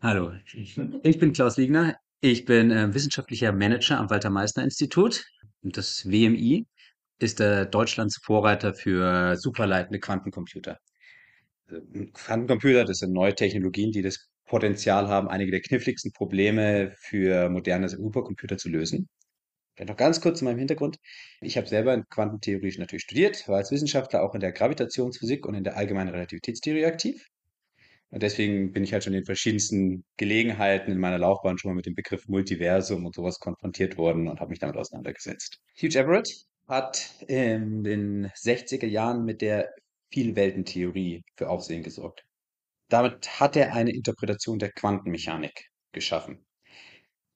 Hallo, 0.02 0.34
ich 0.54 1.20
bin 1.20 1.34
Klaus 1.34 1.58
Liegner. 1.58 1.96
Ich 2.22 2.46
bin 2.46 2.72
äh, 2.72 2.94
wissenschaftlicher 2.94 3.52
Manager 3.52 4.00
am 4.00 4.10
Walter-Meissner-Institut. 4.10 5.26
Und 5.64 5.78
das 5.78 6.06
WMI 6.06 6.66
ist 7.20 7.40
äh, 7.40 7.68
Deutschlands 7.70 8.18
Vorreiter 8.24 8.74
für 8.74 9.36
superleitende 9.36 10.00
Quantencomputer. 10.00 10.80
Also, 11.68 11.82
Quantencomputer, 12.14 12.86
das 12.86 13.00
sind 13.00 13.14
neue 13.14 13.36
Technologien, 13.36 13.92
die 13.92 14.02
das 14.02 14.30
Potenzial 14.46 15.08
haben, 15.08 15.28
einige 15.28 15.52
der 15.52 15.62
kniffligsten 15.62 16.12
Probleme 16.14 16.94
für 16.98 17.50
moderne 17.50 17.90
Supercomputer 17.90 18.58
zu 18.58 18.70
lösen. 18.70 19.10
Vielleicht 19.76 19.90
noch 19.90 19.98
ganz 19.98 20.22
kurz 20.22 20.40
zu 20.40 20.46
meinem 20.46 20.60
Hintergrund. 20.60 20.98
Ich 21.42 21.58
habe 21.58 21.68
selber 21.68 21.94
in 21.94 22.06
Quantentheorie 22.10 22.74
natürlich 22.78 23.04
studiert, 23.04 23.48
war 23.48 23.58
als 23.58 23.72
Wissenschaftler 23.72 24.24
auch 24.24 24.34
in 24.34 24.40
der 24.40 24.52
Gravitationsphysik 24.52 25.46
und 25.46 25.56
in 25.56 25.64
der 25.64 25.76
allgemeinen 25.76 26.10
Relativitätstheorie 26.10 26.86
aktiv. 26.86 27.28
Deswegen 28.12 28.72
bin 28.72 28.84
ich 28.84 28.94
halt 28.94 29.04
schon 29.04 29.14
in 29.14 29.26
verschiedensten 29.26 30.06
Gelegenheiten 30.18 30.92
in 30.92 31.00
meiner 31.00 31.18
Laufbahn 31.18 31.58
schon 31.58 31.72
mal 31.72 31.76
mit 31.76 31.86
dem 31.86 31.96
Begriff 31.96 32.28
Multiversum 32.28 33.06
und 33.06 33.14
sowas 33.14 33.40
konfrontiert 33.40 33.98
worden 33.98 34.28
und 34.28 34.40
habe 34.40 34.52
mich 34.52 34.60
damit 34.60 34.78
auseinandergesetzt. 34.78 35.60
Hugh 35.76 36.00
Everett 36.00 36.30
hat 36.68 37.12
in 37.28 37.84
den 37.84 38.28
60er 38.28 38.88
Jahren 38.88 39.26
mit 39.26 39.42
der 39.42 39.70
Vielweltentheorie 40.12 41.24
für 41.36 41.50
Aufsehen 41.50 41.84
gesorgt. 41.84 42.24
Damit 42.90 43.40
hat 43.40 43.56
er 43.56 43.74
eine 43.74 43.92
Interpretation 43.92 44.60
der 44.60 44.72
Quantenmechanik 44.72 45.70
geschaffen. 45.92 46.46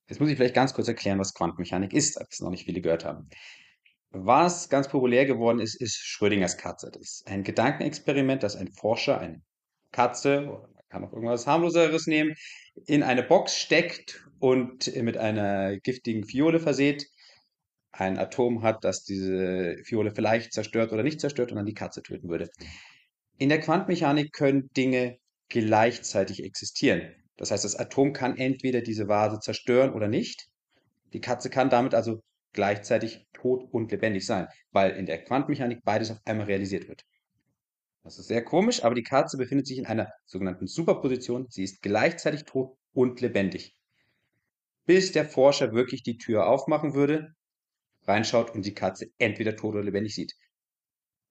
Jetzt 0.08 0.20
muss 0.20 0.30
ich 0.30 0.36
vielleicht 0.36 0.54
ganz 0.54 0.72
kurz 0.74 0.88
erklären, 0.88 1.18
was 1.18 1.34
Quantenmechanik 1.34 1.92
ist, 1.92 2.20
es 2.30 2.40
noch 2.40 2.50
nicht 2.50 2.64
viele 2.64 2.80
gehört 2.80 3.04
haben. 3.04 3.28
Was 4.10 4.68
ganz 4.68 4.88
populär 4.88 5.24
geworden 5.24 5.60
ist, 5.60 5.80
ist 5.80 5.96
Schrödingers 5.96 6.56
Katze. 6.56 6.90
Das 6.90 7.02
ist 7.02 7.26
ein 7.28 7.44
Gedankenexperiment, 7.44 8.42
das 8.42 8.56
ein 8.56 8.72
Forscher, 8.72 9.20
eine 9.20 9.40
Katze, 9.92 10.40
man 10.42 10.60
kann 10.88 11.04
auch 11.04 11.12
irgendwas 11.12 11.46
harmloseres 11.46 12.06
nehmen, 12.06 12.34
in 12.86 13.02
eine 13.02 13.22
Box 13.22 13.56
steckt 13.56 14.24
und 14.38 14.94
mit 14.96 15.16
einer 15.16 15.78
giftigen 15.78 16.24
Fiole 16.24 16.60
verseht, 16.60 17.06
ein 17.92 18.18
Atom 18.18 18.62
hat, 18.62 18.84
das 18.84 19.04
diese 19.04 19.76
Fiole 19.84 20.12
vielleicht 20.12 20.52
zerstört 20.52 20.92
oder 20.92 21.02
nicht 21.02 21.20
zerstört 21.20 21.50
und 21.50 21.56
dann 21.56 21.66
die 21.66 21.74
Katze 21.74 22.02
töten 22.02 22.28
würde. 22.28 22.48
In 23.38 23.48
der 23.48 23.60
Quantenmechanik 23.60 24.32
können 24.32 24.70
Dinge 24.76 25.18
gleichzeitig 25.48 26.44
existieren. 26.44 27.14
Das 27.36 27.50
heißt, 27.50 27.64
das 27.64 27.76
Atom 27.76 28.12
kann 28.12 28.36
entweder 28.36 28.80
diese 28.80 29.08
Vase 29.08 29.40
zerstören 29.40 29.92
oder 29.92 30.08
nicht. 30.08 30.46
Die 31.12 31.20
Katze 31.20 31.50
kann 31.50 31.70
damit 31.70 31.94
also 31.94 32.22
gleichzeitig 32.52 33.26
tot 33.32 33.66
und 33.72 33.90
lebendig 33.90 34.26
sein, 34.26 34.46
weil 34.72 34.92
in 34.92 35.06
der 35.06 35.24
Quantenmechanik 35.24 35.80
beides 35.84 36.10
auf 36.10 36.18
einmal 36.24 36.46
realisiert 36.46 36.88
wird. 36.88 37.02
Das 38.02 38.18
ist 38.18 38.28
sehr 38.28 38.42
komisch, 38.42 38.82
aber 38.82 38.94
die 38.94 39.02
Katze 39.02 39.36
befindet 39.36 39.66
sich 39.66 39.78
in 39.78 39.86
einer 39.86 40.10
sogenannten 40.24 40.66
Superposition. 40.66 41.46
Sie 41.50 41.64
ist 41.64 41.82
gleichzeitig 41.82 42.44
tot 42.44 42.76
und 42.92 43.20
lebendig. 43.20 43.74
Bis 44.86 45.12
der 45.12 45.26
Forscher 45.26 45.72
wirklich 45.72 46.02
die 46.02 46.16
Tür 46.16 46.46
aufmachen 46.46 46.94
würde, 46.94 47.34
reinschaut 48.06 48.54
und 48.54 48.64
die 48.64 48.74
Katze 48.74 49.06
entweder 49.18 49.54
tot 49.54 49.74
oder 49.74 49.84
lebendig 49.84 50.14
sieht. 50.14 50.32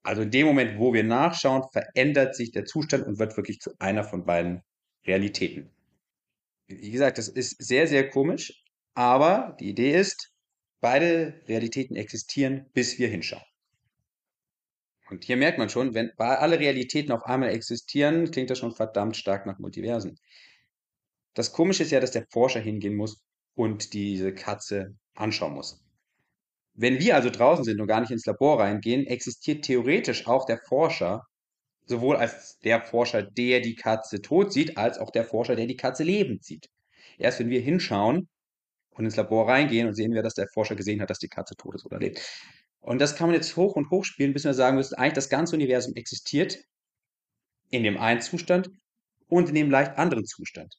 Also 0.04 0.22
in 0.22 0.32
dem 0.32 0.46
Moment, 0.46 0.80
wo 0.80 0.94
wir 0.94 1.04
nachschauen, 1.04 1.64
verändert 1.72 2.36
sich 2.36 2.52
der 2.52 2.66
Zustand 2.66 3.06
und 3.06 3.20
wird 3.20 3.36
wirklich 3.36 3.60
zu 3.60 3.72
einer 3.80 4.04
von 4.04 4.26
beiden 4.26 4.62
Realitäten. 5.06 5.70
Wie 6.68 6.92
gesagt, 6.92 7.18
das 7.18 7.28
ist 7.28 7.62
sehr, 7.62 7.88
sehr 7.88 8.10
komisch, 8.10 8.64
aber 8.94 9.58
die 9.60 9.70
Idee 9.70 10.00
ist, 10.00 10.32
beide 10.82 11.42
Realitäten 11.48 11.96
existieren, 11.96 12.70
bis 12.74 13.00
wir 13.00 13.08
hinschauen. 13.08 13.44
Und 15.10 15.24
hier 15.24 15.38
merkt 15.38 15.58
man 15.58 15.70
schon, 15.70 15.94
wenn 15.94 16.12
alle 16.18 16.60
Realitäten 16.60 17.12
auf 17.12 17.24
einmal 17.24 17.50
existieren, 17.50 18.30
klingt 18.32 18.50
das 18.50 18.60
schon 18.60 18.76
verdammt 18.76 19.18
stark 19.18 19.46
nach 19.46 19.60
Multiversen. 19.60 20.20
Das 21.34 21.52
Komische 21.52 21.84
ist 21.84 21.92
ja, 21.92 22.00
dass 22.00 22.12
der 22.12 22.26
Forscher 22.30 22.60
hingehen 22.60 22.96
muss 22.96 23.22
und 23.56 23.94
diese 23.94 24.34
Katze 24.34 24.96
anschauen 25.16 25.54
muss. 25.54 25.84
Wenn 26.74 27.00
wir 27.00 27.16
also 27.16 27.30
draußen 27.30 27.64
sind 27.66 27.82
und 27.82 27.88
gar 27.88 28.02
nicht 28.02 28.12
ins 28.12 28.26
Labor 28.26 28.60
reingehen, 28.60 29.06
existiert 29.06 29.66
theoretisch 29.66 30.28
auch 30.28 30.46
der 30.46 30.60
Forscher, 30.60 31.24
sowohl 31.86 32.16
als 32.16 32.60
der 32.60 32.82
Forscher, 32.82 33.24
der 33.24 33.60
die 33.62 33.76
Katze 33.76 34.22
tot 34.22 34.54
sieht, 34.54 34.78
als 34.78 34.98
auch 35.00 35.12
der 35.12 35.26
Forscher, 35.26 35.56
der 35.56 35.66
die 35.66 35.76
Katze 35.76 36.04
lebend 36.04 36.44
sieht. 36.44 36.70
Erst 37.18 37.40
wenn 37.40 37.50
wir 37.50 37.62
hinschauen 37.62 38.30
und 38.92 39.06
ins 39.06 39.16
Labor 39.16 39.50
reingehen 39.50 39.88
und 39.88 39.96
sehen 39.96 40.14
wir, 40.14 40.24
dass 40.24 40.36
der 40.36 40.48
Forscher 40.54 40.76
gesehen 40.76 41.02
hat, 41.02 41.10
dass 41.10 41.20
die 41.20 41.28
Katze 41.28 41.56
tot 41.56 41.76
ist 41.76 41.86
oder 41.86 42.00
lebt. 42.00 42.22
Und 42.82 43.00
das 43.00 43.16
kann 43.16 43.28
man 43.28 43.36
jetzt 43.36 43.56
hoch 43.56 43.76
und 43.76 43.90
hoch 43.90 44.06
spielen, 44.06 44.34
bis 44.34 44.46
wir 44.46 44.54
sagen 44.54 44.78
müssen, 44.78 44.96
eigentlich 44.96 45.14
das 45.14 45.30
ganze 45.30 45.56
Universum 45.56 45.94
existiert 45.96 46.58
in 47.70 47.84
dem 47.84 47.98
einen 47.98 48.22
Zustand 48.22 48.70
und 49.28 49.50
in 49.50 49.56
dem 49.56 49.70
leicht 49.70 49.98
anderen 49.98 50.26
Zustand. 50.26 50.76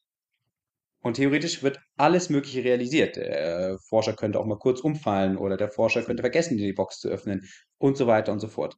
Und 1.02 1.14
theoretisch 1.14 1.62
wird 1.62 1.80
alles 1.96 2.28
Mögliche 2.28 2.62
realisiert. 2.62 3.16
Der 3.16 3.78
Forscher 3.88 4.12
könnte 4.12 4.38
auch 4.38 4.44
mal 4.44 4.58
kurz 4.58 4.80
umfallen 4.80 5.36
oder 5.36 5.56
der 5.56 5.70
Forscher 5.70 6.02
könnte 6.02 6.22
vergessen, 6.22 6.58
die 6.58 6.72
Box 6.72 6.98
zu 6.98 7.08
öffnen 7.08 7.48
und 7.78 7.96
so 7.96 8.06
weiter 8.06 8.32
und 8.32 8.40
so 8.40 8.48
fort. 8.48 8.76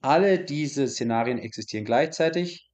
Alle 0.00 0.42
diese 0.42 0.88
Szenarien 0.88 1.38
existieren 1.38 1.84
gleichzeitig, 1.84 2.70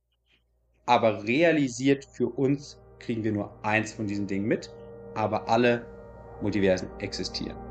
aber 0.87 1.25
realisiert 1.25 2.07
für 2.15 2.29
uns 2.29 2.79
kriegen 2.99 3.25
wir 3.25 3.33
nur 3.33 3.65
eins 3.65 3.93
von 3.93 4.07
diesen 4.07 4.27
Dingen 4.27 4.47
mit, 4.47 4.71
aber 5.15 5.49
alle 5.49 5.85
Multiversen 6.41 6.89
existieren. 7.01 7.66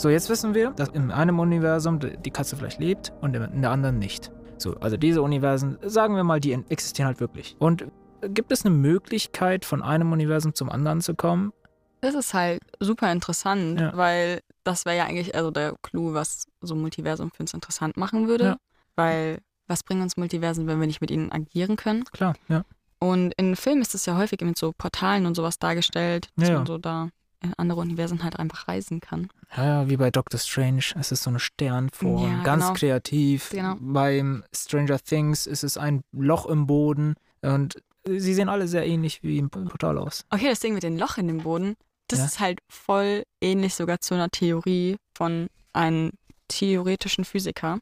So, 0.00 0.08
jetzt 0.08 0.30
wissen 0.30 0.54
wir, 0.54 0.70
dass 0.70 0.88
in 0.88 1.10
einem 1.10 1.40
Universum 1.40 2.00
die 2.00 2.30
Katze 2.30 2.56
vielleicht 2.56 2.80
lebt 2.80 3.12
und 3.20 3.36
in 3.36 3.60
der 3.60 3.70
anderen 3.70 3.98
nicht. 3.98 4.32
So, 4.56 4.74
also 4.76 4.96
diese 4.96 5.20
Universen, 5.20 5.76
sagen 5.82 6.16
wir 6.16 6.24
mal, 6.24 6.40
die 6.40 6.52
existieren 6.70 7.06
halt 7.06 7.20
wirklich. 7.20 7.54
Und 7.58 7.84
gibt 8.22 8.50
es 8.50 8.64
eine 8.64 8.74
Möglichkeit, 8.74 9.66
von 9.66 9.82
einem 9.82 10.10
Universum 10.10 10.54
zum 10.54 10.70
anderen 10.70 11.02
zu 11.02 11.14
kommen? 11.14 11.52
Das 12.00 12.14
ist 12.14 12.32
halt 12.32 12.62
super 12.80 13.12
interessant, 13.12 13.78
ja. 13.78 13.94
weil 13.94 14.40
das 14.64 14.86
wäre 14.86 14.96
ja 14.96 15.04
eigentlich 15.04 15.34
also 15.34 15.50
der 15.50 15.74
Clou, 15.82 16.14
was 16.14 16.46
so 16.62 16.74
Multiversum 16.74 17.30
für 17.30 17.42
uns 17.42 17.52
interessant 17.52 17.98
machen 17.98 18.26
würde. 18.26 18.44
Ja. 18.44 18.56
Weil 18.96 19.40
was 19.66 19.82
bringen 19.82 20.00
uns 20.00 20.16
Multiversen, 20.16 20.66
wenn 20.66 20.80
wir 20.80 20.86
nicht 20.86 21.02
mit 21.02 21.10
ihnen 21.10 21.30
agieren 21.30 21.76
können? 21.76 22.04
Klar, 22.04 22.36
ja. 22.48 22.64
Und 23.00 23.34
in 23.36 23.54
Filmen 23.54 23.82
ist 23.82 23.94
es 23.94 24.06
ja 24.06 24.16
häufig 24.16 24.40
mit 24.40 24.56
so 24.56 24.72
Portalen 24.72 25.26
und 25.26 25.34
sowas 25.34 25.58
dargestellt, 25.58 26.30
dass 26.36 26.48
ja, 26.48 26.54
man 26.54 26.64
so 26.64 26.78
da 26.78 27.10
in 27.42 27.54
andere 27.54 27.80
Universen 27.80 28.22
halt 28.22 28.38
einfach 28.38 28.68
reisen 28.68 29.00
kann. 29.00 29.28
Ja, 29.56 29.88
wie 29.88 29.96
bei 29.96 30.10
Doctor 30.10 30.38
Strange. 30.38 30.84
Es 30.98 31.12
ist 31.12 31.22
so 31.22 31.30
eine 31.30 31.40
Sternform, 31.40 32.30
ja, 32.30 32.42
ganz 32.42 32.64
genau. 32.64 32.74
kreativ. 32.74 33.50
Genau. 33.50 33.76
Beim 33.80 34.44
Stranger 34.54 34.98
Things 34.98 35.46
ist 35.46 35.64
es 35.64 35.76
ein 35.76 36.02
Loch 36.12 36.46
im 36.46 36.66
Boden 36.66 37.14
und 37.42 37.82
sie 38.06 38.34
sehen 38.34 38.48
alle 38.48 38.68
sehr 38.68 38.86
ähnlich 38.86 39.22
wie 39.22 39.38
im 39.38 39.50
Portal 39.50 39.98
aus. 39.98 40.24
Okay, 40.30 40.48
das 40.48 40.60
Ding 40.60 40.74
mit 40.74 40.82
dem 40.82 40.98
Loch 40.98 41.18
in 41.18 41.28
dem 41.28 41.38
Boden, 41.38 41.76
das 42.08 42.20
ja. 42.20 42.24
ist 42.26 42.40
halt 42.40 42.60
voll 42.68 43.22
ähnlich 43.40 43.74
sogar 43.74 44.00
zu 44.00 44.14
einer 44.14 44.30
Theorie 44.30 44.96
von 45.16 45.48
einem 45.72 46.12
theoretischen 46.48 47.24
Physiker. 47.24 47.78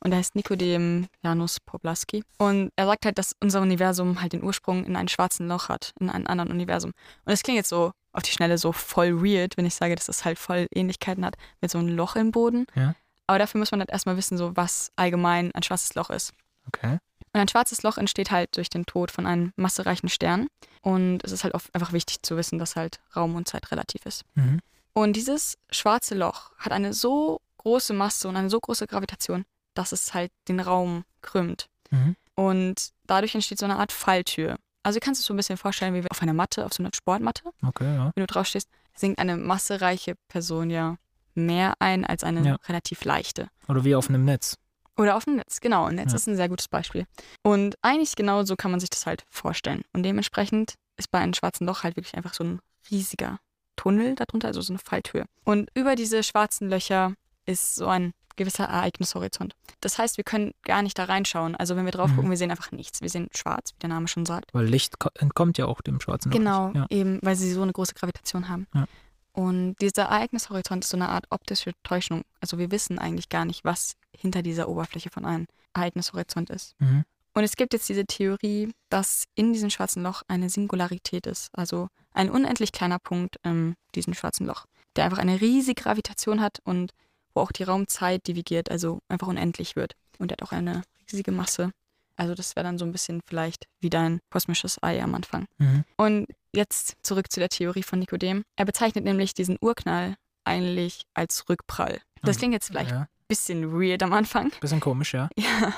Und 0.00 0.12
er 0.12 0.18
heißt 0.18 0.36
Nikodem 0.36 1.08
Janus 1.22 1.58
Poblaski. 1.60 2.22
Und 2.38 2.70
er 2.76 2.86
sagt 2.86 3.06
halt, 3.06 3.18
dass 3.18 3.32
unser 3.42 3.60
Universum 3.60 4.20
halt 4.20 4.32
den 4.32 4.44
Ursprung 4.44 4.84
in 4.84 4.94
einem 4.94 5.08
schwarzen 5.08 5.48
Loch 5.48 5.68
hat, 5.68 5.92
in 5.98 6.10
einem 6.10 6.26
anderen 6.26 6.50
Universum. 6.50 6.90
Und 6.90 7.30
das 7.30 7.42
klingt 7.42 7.56
jetzt 7.56 7.70
so 7.70 7.92
auf 8.16 8.22
die 8.22 8.32
Schnelle 8.32 8.58
so 8.58 8.72
voll 8.72 9.22
weird, 9.22 9.56
wenn 9.56 9.66
ich 9.66 9.74
sage, 9.74 9.94
dass 9.94 10.06
das 10.06 10.24
halt 10.24 10.38
voll 10.38 10.66
Ähnlichkeiten 10.74 11.24
hat 11.24 11.36
mit 11.60 11.70
so 11.70 11.78
einem 11.78 11.88
Loch 11.88 12.16
im 12.16 12.30
Boden. 12.30 12.66
Ja. 12.74 12.94
Aber 13.26 13.38
dafür 13.38 13.58
muss 13.58 13.70
man 13.70 13.80
halt 13.80 13.90
erstmal 13.90 14.16
wissen, 14.16 14.38
so 14.38 14.56
was 14.56 14.90
allgemein 14.96 15.52
ein 15.54 15.62
schwarzes 15.62 15.94
Loch 15.94 16.10
ist. 16.10 16.32
Okay. 16.66 16.98
Und 17.32 17.40
ein 17.40 17.48
schwarzes 17.48 17.82
Loch 17.82 17.98
entsteht 17.98 18.30
halt 18.30 18.56
durch 18.56 18.70
den 18.70 18.86
Tod 18.86 19.10
von 19.10 19.26
einem 19.26 19.52
massereichen 19.56 20.08
Stern. 20.08 20.48
Und 20.80 21.22
es 21.24 21.32
ist 21.32 21.44
halt 21.44 21.54
einfach 21.74 21.92
wichtig 21.92 22.22
zu 22.22 22.36
wissen, 22.36 22.58
dass 22.58 22.76
halt 22.76 23.00
Raum 23.14 23.34
und 23.34 23.48
Zeit 23.48 23.70
relativ 23.70 24.06
ist. 24.06 24.24
Mhm. 24.34 24.60
Und 24.94 25.14
dieses 25.14 25.58
schwarze 25.70 26.14
Loch 26.14 26.52
hat 26.56 26.72
eine 26.72 26.94
so 26.94 27.40
große 27.58 27.92
Masse 27.92 28.28
und 28.28 28.36
eine 28.36 28.48
so 28.48 28.58
große 28.58 28.86
Gravitation, 28.86 29.44
dass 29.74 29.92
es 29.92 30.14
halt 30.14 30.32
den 30.48 30.60
Raum 30.60 31.04
krümmt. 31.20 31.68
Mhm. 31.90 32.16
Und 32.34 32.92
dadurch 33.06 33.34
entsteht 33.34 33.58
so 33.58 33.66
eine 33.66 33.76
Art 33.76 33.92
Falltür. 33.92 34.56
Also 34.86 35.00
du 35.00 35.04
kannst 35.04 35.20
es 35.20 35.26
so 35.26 35.34
ein 35.34 35.36
bisschen 35.36 35.56
vorstellen, 35.56 35.94
wie 35.94 36.08
auf 36.08 36.22
einer 36.22 36.32
Matte, 36.32 36.64
auf 36.64 36.72
so 36.72 36.80
einer 36.80 36.92
Sportmatte. 36.94 37.42
Okay, 37.66 37.92
ja. 37.92 38.12
Wenn 38.14 38.22
du 38.22 38.26
draufstehst, 38.28 38.68
sinkt 38.94 39.18
eine 39.18 39.36
massereiche 39.36 40.14
Person 40.28 40.70
ja 40.70 40.96
mehr 41.34 41.74
ein 41.80 42.04
als 42.04 42.22
eine 42.22 42.46
ja. 42.46 42.56
relativ 42.68 43.04
leichte. 43.04 43.48
Oder 43.66 43.82
wie 43.82 43.96
auf 43.96 44.08
einem 44.08 44.24
Netz. 44.24 44.56
Oder 44.96 45.16
auf 45.16 45.26
einem 45.26 45.38
Netz, 45.38 45.60
genau. 45.60 45.86
Ein 45.86 45.96
Netz 45.96 46.12
ja. 46.12 46.14
ist 46.14 46.28
ein 46.28 46.36
sehr 46.36 46.48
gutes 46.48 46.68
Beispiel. 46.68 47.04
Und 47.42 47.74
eigentlich 47.82 48.14
genau 48.14 48.44
so 48.44 48.54
kann 48.54 48.70
man 48.70 48.78
sich 48.78 48.88
das 48.88 49.06
halt 49.06 49.24
vorstellen. 49.28 49.82
Und 49.92 50.04
dementsprechend 50.04 50.74
ist 50.96 51.10
bei 51.10 51.18
einem 51.18 51.34
schwarzen 51.34 51.66
Loch 51.66 51.82
halt 51.82 51.96
wirklich 51.96 52.16
einfach 52.16 52.34
so 52.34 52.44
ein 52.44 52.60
riesiger 52.88 53.40
Tunnel 53.74 54.14
darunter, 54.14 54.46
also 54.46 54.60
so 54.60 54.72
eine 54.72 54.78
Falltür. 54.78 55.24
Und 55.44 55.68
über 55.74 55.96
diese 55.96 56.22
schwarzen 56.22 56.70
Löcher 56.70 57.14
ist 57.44 57.74
so 57.74 57.88
ein 57.88 58.12
gewisser 58.36 58.64
Ereignishorizont. 58.64 59.54
Das 59.80 59.98
heißt, 59.98 60.16
wir 60.16 60.24
können 60.24 60.52
gar 60.62 60.82
nicht 60.82 60.98
da 60.98 61.04
reinschauen. 61.04 61.56
Also 61.56 61.76
wenn 61.76 61.84
wir 61.84 61.92
drauf 61.92 62.10
gucken, 62.10 62.26
mhm. 62.26 62.30
wir 62.30 62.36
sehen 62.36 62.50
einfach 62.50 62.72
nichts. 62.72 63.00
Wir 63.00 63.08
sehen 63.08 63.28
schwarz, 63.34 63.72
wie 63.74 63.80
der 63.80 63.88
Name 63.88 64.08
schon 64.08 64.26
sagt. 64.26 64.52
Weil 64.52 64.66
Licht 64.66 64.94
entkommt 65.14 65.58
ja 65.58 65.66
auch 65.66 65.80
dem 65.80 66.00
schwarzen 66.00 66.30
Loch. 66.30 66.38
Genau, 66.38 66.72
ja. 66.74 66.86
eben, 66.90 67.18
weil 67.22 67.36
sie 67.36 67.52
so 67.52 67.62
eine 67.62 67.72
große 67.72 67.94
Gravitation 67.94 68.48
haben. 68.48 68.66
Ja. 68.74 68.86
Und 69.32 69.76
dieser 69.82 70.04
Ereignishorizont 70.04 70.84
ist 70.84 70.90
so 70.90 70.96
eine 70.96 71.10
Art 71.10 71.26
optische 71.30 71.72
Täuschung. 71.82 72.22
Also 72.40 72.58
wir 72.58 72.70
wissen 72.70 72.98
eigentlich 72.98 73.28
gar 73.28 73.44
nicht, 73.44 73.64
was 73.64 73.96
hinter 74.10 74.42
dieser 74.42 74.68
Oberfläche 74.68 75.10
von 75.10 75.26
einem 75.26 75.46
Ereignishorizont 75.74 76.48
ist. 76.48 76.74
Mhm. 76.78 77.04
Und 77.34 77.44
es 77.44 77.56
gibt 77.56 77.74
jetzt 77.74 77.86
diese 77.90 78.06
Theorie, 78.06 78.72
dass 78.88 79.24
in 79.34 79.52
diesem 79.52 79.68
schwarzen 79.68 80.02
Loch 80.02 80.22
eine 80.26 80.48
Singularität 80.48 81.26
ist, 81.26 81.50
also 81.52 81.88
ein 82.14 82.30
unendlich 82.30 82.72
kleiner 82.72 82.98
Punkt 82.98 83.36
in 83.44 83.74
diesem 83.94 84.14
schwarzen 84.14 84.46
Loch, 84.46 84.64
der 84.96 85.04
einfach 85.04 85.18
eine 85.18 85.38
riesige 85.38 85.82
Gravitation 85.82 86.40
hat 86.40 86.60
und 86.64 86.92
wo 87.36 87.40
auch 87.42 87.52
die 87.52 87.62
Raumzeit 87.62 88.26
divigiert, 88.26 88.70
also 88.70 89.00
einfach 89.08 89.28
unendlich 89.28 89.76
wird. 89.76 89.94
Und 90.18 90.32
er 90.32 90.36
hat 90.36 90.42
auch 90.42 90.52
eine 90.52 90.82
riesige 91.12 91.30
Masse. 91.30 91.70
Also 92.16 92.34
das 92.34 92.56
wäre 92.56 92.64
dann 92.64 92.78
so 92.78 92.86
ein 92.86 92.92
bisschen 92.92 93.20
vielleicht 93.26 93.66
wie 93.80 93.90
dein 93.90 94.20
kosmisches 94.30 94.82
Ei 94.82 95.02
am 95.02 95.14
Anfang. 95.14 95.44
Mhm. 95.58 95.84
Und 95.98 96.26
jetzt 96.52 96.96
zurück 97.02 97.30
zu 97.30 97.40
der 97.40 97.50
Theorie 97.50 97.82
von 97.82 97.98
Nikodem. 97.98 98.42
Er 98.56 98.64
bezeichnet 98.64 99.04
nämlich 99.04 99.34
diesen 99.34 99.58
Urknall 99.60 100.16
eigentlich 100.44 101.02
als 101.12 101.48
Rückprall. 101.48 102.00
Das 102.22 102.38
klingt 102.38 102.54
jetzt 102.54 102.68
vielleicht 102.68 102.90
ein 102.90 103.00
ja. 103.00 103.08
bisschen 103.28 103.70
weird 103.72 104.02
am 104.02 104.14
Anfang. 104.14 104.50
Bisschen 104.60 104.80
komisch, 104.80 105.12
ja. 105.12 105.28
Ja, 105.38 105.74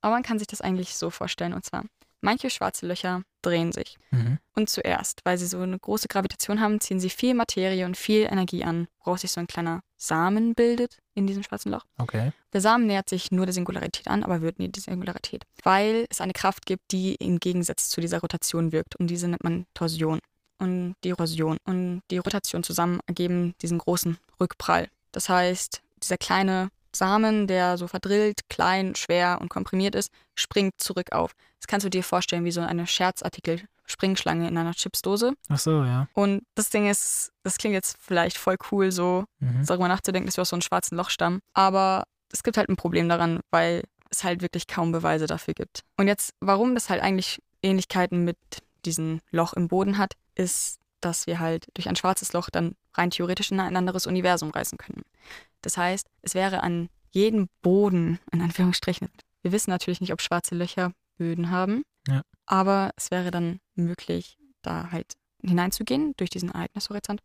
aber 0.00 0.14
man 0.14 0.22
kann 0.22 0.38
sich 0.38 0.46
das 0.48 0.60
eigentlich 0.60 0.94
so 0.94 1.10
vorstellen. 1.10 1.52
Und 1.52 1.64
zwar, 1.64 1.84
manche 2.20 2.50
schwarze 2.50 2.86
Löcher 2.86 3.22
drehen 3.42 3.72
sich. 3.72 3.98
Mhm. 4.10 4.38
Und 4.54 4.68
zuerst, 4.68 5.20
weil 5.24 5.38
sie 5.38 5.46
so 5.46 5.60
eine 5.60 5.78
große 5.78 6.08
Gravitation 6.08 6.60
haben, 6.60 6.80
ziehen 6.80 7.00
sie 7.00 7.10
viel 7.10 7.34
Materie 7.34 7.86
und 7.86 7.96
viel 7.96 8.26
Energie 8.30 8.64
an, 8.64 8.88
woraus 9.04 9.20
sich 9.22 9.30
so 9.30 9.40
ein 9.40 9.46
kleiner 9.46 9.80
Samen 9.96 10.54
bildet 10.54 10.98
in 11.14 11.26
diesem 11.26 11.42
schwarzen 11.42 11.72
Loch. 11.72 11.84
Okay. 11.98 12.32
Der 12.52 12.60
Samen 12.60 12.86
nähert 12.86 13.08
sich 13.08 13.30
nur 13.30 13.46
der 13.46 13.52
Singularität 13.52 14.08
an, 14.08 14.22
aber 14.22 14.40
wird 14.40 14.58
nie 14.58 14.68
die 14.68 14.80
Singularität, 14.80 15.44
weil 15.62 16.06
es 16.10 16.20
eine 16.20 16.32
Kraft 16.32 16.66
gibt, 16.66 16.92
die 16.92 17.14
im 17.16 17.40
Gegensatz 17.40 17.88
zu 17.88 18.00
dieser 18.00 18.20
Rotation 18.20 18.72
wirkt. 18.72 18.96
Und 18.96 19.08
diese 19.08 19.28
nennt 19.28 19.44
man 19.44 19.66
Torsion. 19.74 20.20
Und 20.60 20.96
die 21.04 21.12
Rotation 21.12 21.58
und 21.64 22.02
die 22.10 22.18
Rotation 22.18 22.64
zusammen 22.64 23.00
ergeben 23.06 23.54
diesen 23.62 23.78
großen 23.78 24.18
Rückprall. 24.40 24.88
Das 25.12 25.28
heißt, 25.28 25.82
dieser 26.02 26.16
kleine 26.16 26.70
Samen, 26.98 27.46
der 27.46 27.78
so 27.78 27.88
verdrillt, 27.88 28.48
klein, 28.48 28.94
schwer 28.94 29.38
und 29.40 29.48
komprimiert 29.48 29.94
ist, 29.94 30.12
springt 30.34 30.74
zurück 30.78 31.12
auf. 31.12 31.32
Das 31.58 31.66
kannst 31.66 31.84
du 31.86 31.90
dir 31.90 32.04
vorstellen 32.04 32.44
wie 32.44 32.50
so 32.50 32.60
eine 32.60 32.86
Scherzartikel 32.86 33.62
Springschlange 33.88 34.46
in 34.46 34.58
einer 34.58 34.74
Chipsdose. 34.74 35.32
Ach 35.48 35.58
so, 35.58 35.82
ja. 35.82 36.08
Und 36.12 36.42
das 36.54 36.70
Ding 36.70 36.88
ist, 36.88 37.32
das 37.42 37.56
klingt 37.56 37.72
jetzt 37.72 37.96
vielleicht 37.98 38.36
voll 38.36 38.56
cool, 38.70 38.92
so 38.92 39.24
mhm. 39.40 39.64
darüber 39.64 39.88
nachzudenken, 39.88 40.26
dass 40.26 40.36
wir 40.36 40.42
aus 40.42 40.50
so 40.50 40.56
einem 40.56 40.62
schwarzen 40.62 40.96
Loch 40.96 41.10
stammen. 41.10 41.40
Aber 41.54 42.04
es 42.30 42.42
gibt 42.42 42.58
halt 42.58 42.68
ein 42.68 42.76
Problem 42.76 43.08
daran, 43.08 43.40
weil 43.50 43.84
es 44.10 44.24
halt 44.24 44.42
wirklich 44.42 44.66
kaum 44.66 44.92
Beweise 44.92 45.26
dafür 45.26 45.54
gibt. 45.54 45.84
Und 45.96 46.06
jetzt, 46.06 46.34
warum 46.40 46.74
das 46.74 46.90
halt 46.90 47.02
eigentlich 47.02 47.40
Ähnlichkeiten 47.62 48.24
mit 48.24 48.36
diesem 48.84 49.20
Loch 49.30 49.54
im 49.54 49.68
Boden 49.68 49.98
hat, 49.98 50.14
ist, 50.34 50.78
dass 51.00 51.26
wir 51.26 51.40
halt 51.40 51.66
durch 51.74 51.88
ein 51.88 51.96
schwarzes 51.96 52.32
Loch 52.32 52.50
dann 52.50 52.74
rein 52.94 53.10
theoretisch 53.10 53.50
in 53.50 53.60
ein 53.60 53.76
anderes 53.76 54.06
Universum 54.06 54.50
reisen 54.50 54.78
können. 54.78 55.02
Das 55.62 55.76
heißt, 55.76 56.06
es 56.22 56.34
wäre 56.34 56.62
an 56.62 56.88
jedem 57.10 57.48
Boden, 57.62 58.18
in 58.32 58.42
Anführungsstrichen, 58.42 59.08
wir 59.42 59.52
wissen 59.52 59.70
natürlich 59.70 60.00
nicht, 60.00 60.12
ob 60.12 60.20
schwarze 60.20 60.54
Löcher 60.54 60.92
Böden 61.16 61.50
haben, 61.50 61.82
Ja. 62.06 62.22
aber 62.46 62.90
es 62.96 63.10
wäre 63.10 63.30
dann 63.30 63.60
möglich, 63.74 64.38
da 64.62 64.90
halt 64.90 65.14
hineinzugehen 65.42 66.14
durch 66.16 66.30
diesen 66.30 66.50
Ereignishorizont 66.50 67.20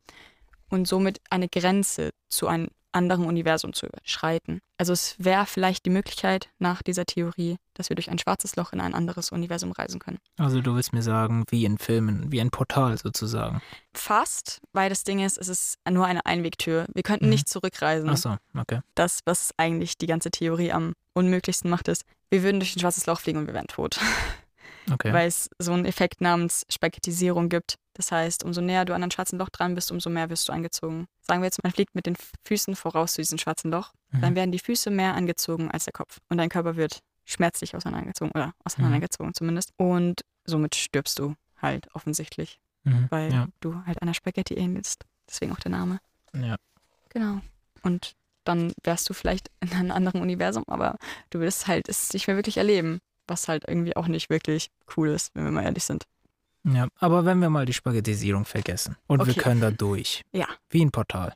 und 0.69 0.87
somit 0.87 1.19
eine 1.29 1.49
Grenze 1.49 2.11
zu 2.29 2.47
einem 2.47 2.69
anderen 2.93 3.25
Universum 3.25 3.73
zu 3.73 3.87
überschreiten. 3.87 4.59
Also 4.77 4.93
es 4.93 5.15
wäre 5.17 5.45
vielleicht 5.45 5.85
die 5.85 5.89
Möglichkeit 5.89 6.49
nach 6.59 6.81
dieser 6.81 7.05
Theorie, 7.05 7.57
dass 7.73 7.89
wir 7.89 7.95
durch 7.95 8.09
ein 8.09 8.19
schwarzes 8.19 8.55
Loch 8.55 8.73
in 8.73 8.81
ein 8.81 8.93
anderes 8.93 9.31
Universum 9.31 9.71
reisen 9.71 9.99
können. 9.99 10.19
Also 10.37 10.61
du 10.61 10.75
willst 10.75 10.93
mir 10.93 11.01
sagen, 11.03 11.43
wie 11.49 11.65
in 11.65 11.77
Filmen, 11.77 12.31
wie 12.31 12.39
ein 12.41 12.51
Portal 12.51 12.97
sozusagen. 12.97 13.61
Fast, 13.93 14.59
weil 14.73 14.89
das 14.89 15.03
Ding 15.03 15.19
ist, 15.19 15.37
es 15.37 15.47
ist 15.47 15.77
nur 15.89 16.05
eine 16.05 16.25
Einwegtür. 16.25 16.85
Wir 16.93 17.03
könnten 17.03 17.25
Mhm. 17.25 17.31
nicht 17.31 17.49
zurückreisen. 17.49 18.09
Ach 18.09 18.17
so, 18.17 18.37
okay. 18.57 18.81
Das, 18.95 19.19
was 19.25 19.51
eigentlich 19.57 19.97
die 19.97 20.07
ganze 20.07 20.31
Theorie 20.31 20.71
am 20.71 20.93
unmöglichsten 21.13 21.69
macht, 21.69 21.87
ist, 21.87 22.03
wir 22.29 22.43
würden 22.43 22.59
durch 22.59 22.75
ein 22.75 22.79
schwarzes 22.79 23.05
Loch 23.05 23.19
fliegen 23.19 23.39
und 23.39 23.47
wir 23.47 23.53
wären 23.53 23.67
tot. 23.67 23.99
Okay. 24.91 25.13
Weil 25.13 25.27
es 25.27 25.49
so 25.59 25.71
einen 25.71 25.85
Effekt 25.85 26.19
namens 26.21 26.65
Spaghettisierung 26.69 27.49
gibt. 27.49 27.75
Das 27.95 28.11
heißt, 28.11 28.43
umso 28.43 28.61
näher 28.61 28.85
du 28.85 28.93
an 28.95 29.03
einem 29.03 29.11
schwarzen 29.11 29.37
Loch 29.37 29.49
dran 29.49 29.75
bist, 29.75 29.91
umso 29.91 30.09
mehr 30.09 30.29
wirst 30.29 30.47
du 30.49 30.53
angezogen. 30.53 31.05
Sagen 31.21 31.41
wir 31.41 31.45
jetzt, 31.45 31.61
man 31.63 31.71
fliegt 31.71 31.93
mit 31.93 32.05
den 32.07 32.15
Füßen 32.45 32.75
voraus 32.75 33.13
zu 33.13 33.21
diesem 33.21 33.37
schwarzen 33.37 33.69
Loch, 33.71 33.91
Mhm. 34.11 34.21
dann 34.21 34.35
werden 34.35 34.51
die 34.51 34.59
Füße 34.59 34.89
mehr 34.89 35.13
angezogen 35.15 35.69
als 35.71 35.83
der 35.85 35.93
Kopf. 35.93 36.17
Und 36.29 36.37
dein 36.37 36.49
Körper 36.49 36.75
wird 36.75 36.99
schmerzlich 37.25 37.75
auseinandergezogen 37.75 38.31
oder 38.31 38.53
auseinandergezogen 38.65 39.33
zumindest. 39.33 39.71
Und 39.77 40.21
somit 40.45 40.75
stirbst 40.75 41.19
du 41.19 41.35
halt 41.61 41.87
offensichtlich, 41.95 42.59
Mhm. 42.83 43.07
weil 43.09 43.31
ja. 43.31 43.47
du 43.61 43.83
halt 43.85 44.01
einer 44.01 44.13
Spaghetti 44.13 44.55
ähnelst. 44.55 45.05
Deswegen 45.29 45.51
auch 45.51 45.59
der 45.59 45.71
Name. 45.71 45.99
ja. 46.33 46.55
Genau. 47.09 47.41
Und 47.83 48.13
dann 48.43 48.73
wärst 48.83 49.07
du 49.07 49.13
vielleicht 49.13 49.49
in 49.61 49.71
einem 49.71 49.91
anderen 49.91 50.21
Universum, 50.21 50.63
aber 50.67 50.97
du 51.29 51.37
würdest 51.39 51.67
halt 51.67 51.87
es 51.87 52.11
nicht 52.11 52.25
mehr 52.27 52.35
wirklich 52.35 52.57
erleben. 52.57 52.99
Was 53.27 53.47
halt 53.47 53.65
irgendwie 53.67 53.95
auch 53.95 54.07
nicht 54.07 54.29
wirklich 54.29 54.69
cool 54.97 55.09
ist, 55.09 55.29
wenn 55.35 55.43
wir 55.45 55.51
mal 55.51 55.63
ehrlich 55.63 55.83
sind. 55.85 56.03
Ja, 56.65 56.87
aber 56.99 57.25
wenn 57.25 57.39
wir 57.39 57.49
mal 57.49 57.65
die 57.65 57.73
Spaghettisierung 57.73 58.45
vergessen 58.45 58.95
und 59.07 59.19
wir 59.25 59.31
Okay. 59.33 59.39
können 59.41 59.61
da 59.61 59.71
durch, 59.71 60.21
Ja. 60.31 60.47
wie 60.69 60.83
ein 60.83 60.91
Portal, 60.91 61.33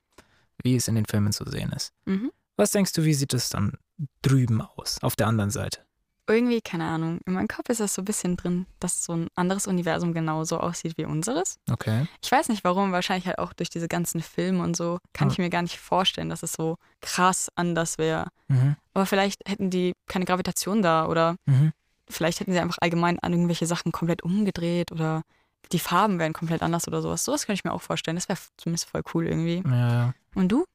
wie 0.64 0.76
es 0.76 0.88
in 0.88 0.96
den 0.96 1.06
Filmen 1.06 1.34
zu 1.34 1.44
sehen 1.50 1.72
ist. 1.74 1.92
Mhm. 2.06 2.32
Was 2.56 2.72
denkst 2.72 2.94
du, 2.94 3.04
wie 3.04 3.14
sieht 3.14 3.34
es 3.34 3.50
dann 3.50 3.78
drüben 4.22 4.62
aus, 4.62 4.98
auf 5.02 5.16
der 5.16 5.28
anderen 5.28 5.52
Seite? 5.52 5.82
Irgendwie, 6.30 6.60
keine 6.60 6.84
Ahnung, 6.84 7.20
in 7.26 7.34
meinem 7.34 7.48
Kopf 7.48 7.70
ist 7.70 7.80
das 7.80 7.94
so 7.94 8.02
ein 8.02 8.06
bisschen 8.06 8.36
drin, 8.36 8.66
dass 8.82 9.02
so 9.06 9.14
ein 9.14 9.28
anderes 9.36 9.66
Universum 9.66 10.14
genauso 10.14 10.60
aussieht 10.60 10.98
wie 10.98 11.06
unseres. 11.06 11.58
Okay. 11.72 12.06
Ich 12.22 12.30
weiß 12.30 12.50
nicht 12.50 12.66
warum, 12.66 12.92
wahrscheinlich 12.92 13.28
halt 13.28 13.40
auch 13.40 13.54
durch 13.54 13.70
diese 13.70 13.88
ganzen 13.88 14.22
Filme 14.22 14.62
und 14.62 14.76
so, 14.76 15.00
kann 15.14 15.30
Ja. 15.30 15.34
ich 15.34 15.38
mir 15.38 15.50
gar 15.50 15.62
nicht 15.62 15.78
vorstellen, 15.80 16.28
dass 16.30 16.44
es 16.44 16.52
so 16.52 16.76
krass 17.00 17.50
anders 17.56 17.98
wäre. 17.98 18.28
Mhm. 18.50 18.76
Aber 18.94 19.06
vielleicht 19.06 19.42
hätten 19.48 19.70
die 19.70 19.94
keine 20.08 20.26
Gravitation 20.26 20.82
da 20.82 21.06
oder 21.08 21.38
Mhm. 21.46 21.72
Vielleicht 22.10 22.40
hätten 22.40 22.52
sie 22.52 22.60
einfach 22.60 22.78
allgemein 22.82 23.20
an 23.20 23.34
irgendwelche 23.34 23.66
Sachen 23.66 23.92
komplett 23.92 24.24
umgedreht 24.24 24.92
oder 24.92 25.24
die 25.72 25.80
Farben 25.80 26.20
wären 26.20 26.34
komplett 26.34 26.62
anders 26.62 26.88
oder 26.88 27.02
sowas. 27.02 27.26
Sowas 27.26 27.46
könnte 27.46 27.60
ich 27.60 27.64
mir 27.64 27.74
auch 27.74 27.82
vorstellen. 27.82 28.16
Das 28.16 28.30
wäre 28.30 28.40
zumindest 28.58 28.90
voll 28.90 29.02
cool 29.14 29.28
irgendwie. 29.28 29.64
Ja, 29.66 29.92
ja. 29.92 30.14
Und 30.36 30.50
du? 30.52 30.66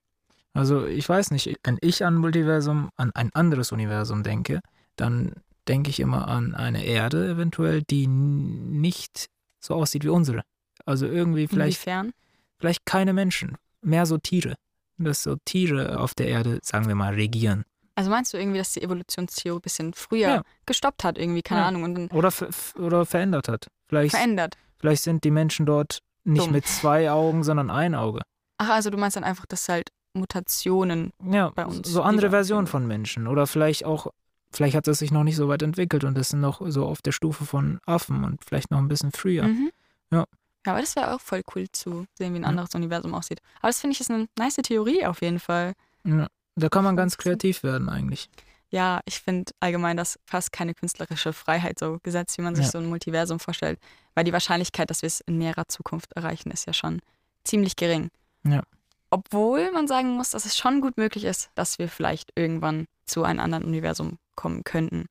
Also 0.54 0.86
ich 0.86 1.08
weiß 1.08 1.30
nicht, 1.30 1.56
wenn 1.64 1.78
ich 1.80 2.04
an 2.04 2.16
Multiversum, 2.16 2.90
an 2.96 3.10
ein 3.14 3.30
anderes 3.34 3.72
Universum 3.72 4.22
denke, 4.22 4.60
dann 4.96 5.32
denke 5.68 5.90
ich 5.90 6.00
immer 6.00 6.28
an 6.28 6.54
eine 6.54 6.84
Erde 6.84 7.30
eventuell, 7.30 7.82
die 7.82 8.06
nicht 8.06 9.26
so 9.60 9.74
aussieht 9.74 10.04
wie 10.04 10.10
unsere. 10.10 10.42
Also 10.84 11.06
irgendwie 11.06 11.46
vielleicht, 11.46 11.86
Inwiefern? 11.86 12.12
vielleicht 12.58 12.84
keine 12.84 13.12
Menschen, 13.12 13.56
mehr 13.80 14.04
so 14.04 14.18
Tiere. 14.18 14.56
Dass 14.98 15.22
so 15.22 15.36
Tiere 15.44 15.98
auf 16.00 16.14
der 16.14 16.28
Erde, 16.28 16.58
sagen 16.62 16.86
wir 16.86 16.94
mal, 16.94 17.14
regieren. 17.14 17.64
Also 17.94 18.10
meinst 18.10 18.32
du 18.32 18.38
irgendwie, 18.38 18.58
dass 18.58 18.72
die 18.72 18.82
Evolutionstheorie 18.82 19.58
ein 19.58 19.62
bisschen 19.62 19.92
früher 19.94 20.28
Ja. 20.28 20.42
gestoppt 20.66 21.04
hat, 21.04 21.18
irgendwie, 21.18 21.42
keine 21.42 21.60
Ja. 21.62 21.68
Ahnung, 21.68 21.82
und 21.84 21.94
dann 21.94 22.08
Oder, 22.08 22.32
oder 22.78 23.04
verändert 23.06 23.48
hat. 23.48 23.66
Vielleicht, 23.88 24.14
verändert? 24.14 24.56
vielleicht 24.78 25.02
sind 25.02 25.24
die 25.24 25.30
Menschen 25.30 25.66
dort 25.66 25.98
nicht 26.24 26.46
Dumm. 26.46 26.52
mit 26.52 26.66
zwei 26.66 27.10
Augen, 27.10 27.44
sondern 27.44 27.68
ein 27.70 27.94
Auge. 27.94 28.22
Ach, 28.58 28.70
also 28.70 28.90
du 28.90 28.96
meinst 28.96 29.16
dann 29.16 29.24
einfach, 29.24 29.44
dass 29.46 29.68
halt 29.68 29.90
Mutationen. 30.14 31.12
Ja, 31.24 31.50
Bei 31.50 31.66
uns 31.66 31.88
so 31.88 32.02
andere 32.02 32.30
Versionen 32.30 32.66
von 32.66 32.86
Menschen. 32.86 33.26
Oder 33.26 33.46
vielleicht 33.46 33.84
auch, 33.84 34.06
vielleicht 34.52 34.76
hat 34.76 34.88
es 34.88 34.98
sich 34.98 35.10
noch 35.10 35.24
nicht 35.24 35.36
so 35.36 35.48
weit 35.48 35.62
entwickelt 35.62 36.04
und 36.04 36.16
es 36.18 36.30
sind 36.30 36.40
noch 36.40 36.60
so 36.70 36.86
auf 36.86 37.02
der 37.02 37.12
Stufe 37.12 37.44
von 37.44 37.78
Affen 37.86 38.24
und 38.24 38.44
vielleicht 38.44 38.70
noch 38.70 38.78
ein 38.78 38.88
bisschen 38.88 39.12
früher. 39.12 39.44
Mhm. 39.44 39.70
Ja. 40.10 40.24
Ja, 40.64 40.72
aber 40.72 40.80
das 40.80 40.94
wäre 40.96 41.12
auch 41.14 41.20
voll 41.20 41.42
cool 41.56 41.66
zu 41.72 42.06
sehen, 42.16 42.34
wie 42.34 42.38
ein 42.38 42.42
Ja. 42.42 42.48
anderes 42.48 42.74
Universum 42.74 43.14
aussieht. 43.14 43.40
Aber 43.60 43.68
das 43.68 43.80
finde 43.80 43.94
ich 43.94 44.00
ist 44.00 44.10
eine 44.10 44.28
nice 44.38 44.56
Theorie 44.62 45.04
auf 45.06 45.20
jeden 45.22 45.40
Fall. 45.40 45.72
Ja, 46.04 46.28
da 46.56 46.68
kann 46.68 46.84
man 46.84 46.96
ganz 46.96 47.16
kreativ 47.18 47.62
werden 47.62 47.88
eigentlich. 47.88 48.28
Ja, 48.70 49.00
ich 49.04 49.20
finde 49.20 49.52
allgemein, 49.60 49.96
dass 49.98 50.18
fast 50.24 50.50
keine 50.52 50.74
künstlerische 50.74 51.32
Freiheit 51.34 51.78
so 51.78 51.98
gesetzt, 52.02 52.38
wie 52.38 52.42
man 52.42 52.54
sich 52.54 52.64
Ja. 52.66 52.70
so 52.70 52.78
ein 52.78 52.86
Multiversum 52.88 53.38
vorstellt. 53.38 53.78
Weil 54.14 54.24
die 54.24 54.32
Wahrscheinlichkeit, 54.32 54.88
dass 54.88 55.02
wir 55.02 55.08
es 55.08 55.20
in 55.20 55.38
näherer 55.38 55.68
Zukunft 55.68 56.12
erreichen, 56.14 56.50
ist 56.50 56.66
ja 56.66 56.72
schon 56.72 57.00
ziemlich 57.44 57.76
gering. 57.76 58.10
Ja. 58.44 58.62
Obwohl 59.10 59.70
man 59.72 59.86
sagen 59.88 60.16
muss, 60.16 60.30
dass 60.30 60.46
es 60.46 60.56
schon 60.56 60.80
gut 60.80 60.96
möglich 60.96 61.24
ist, 61.24 61.50
dass 61.54 61.78
wir 61.78 61.88
vielleicht 61.88 62.30
irgendwann 62.34 62.86
zu 63.04 63.24
einem 63.24 63.40
anderen 63.40 63.64
Universum 63.64 64.18
kommen 64.36 64.64
könnten. 64.64 65.06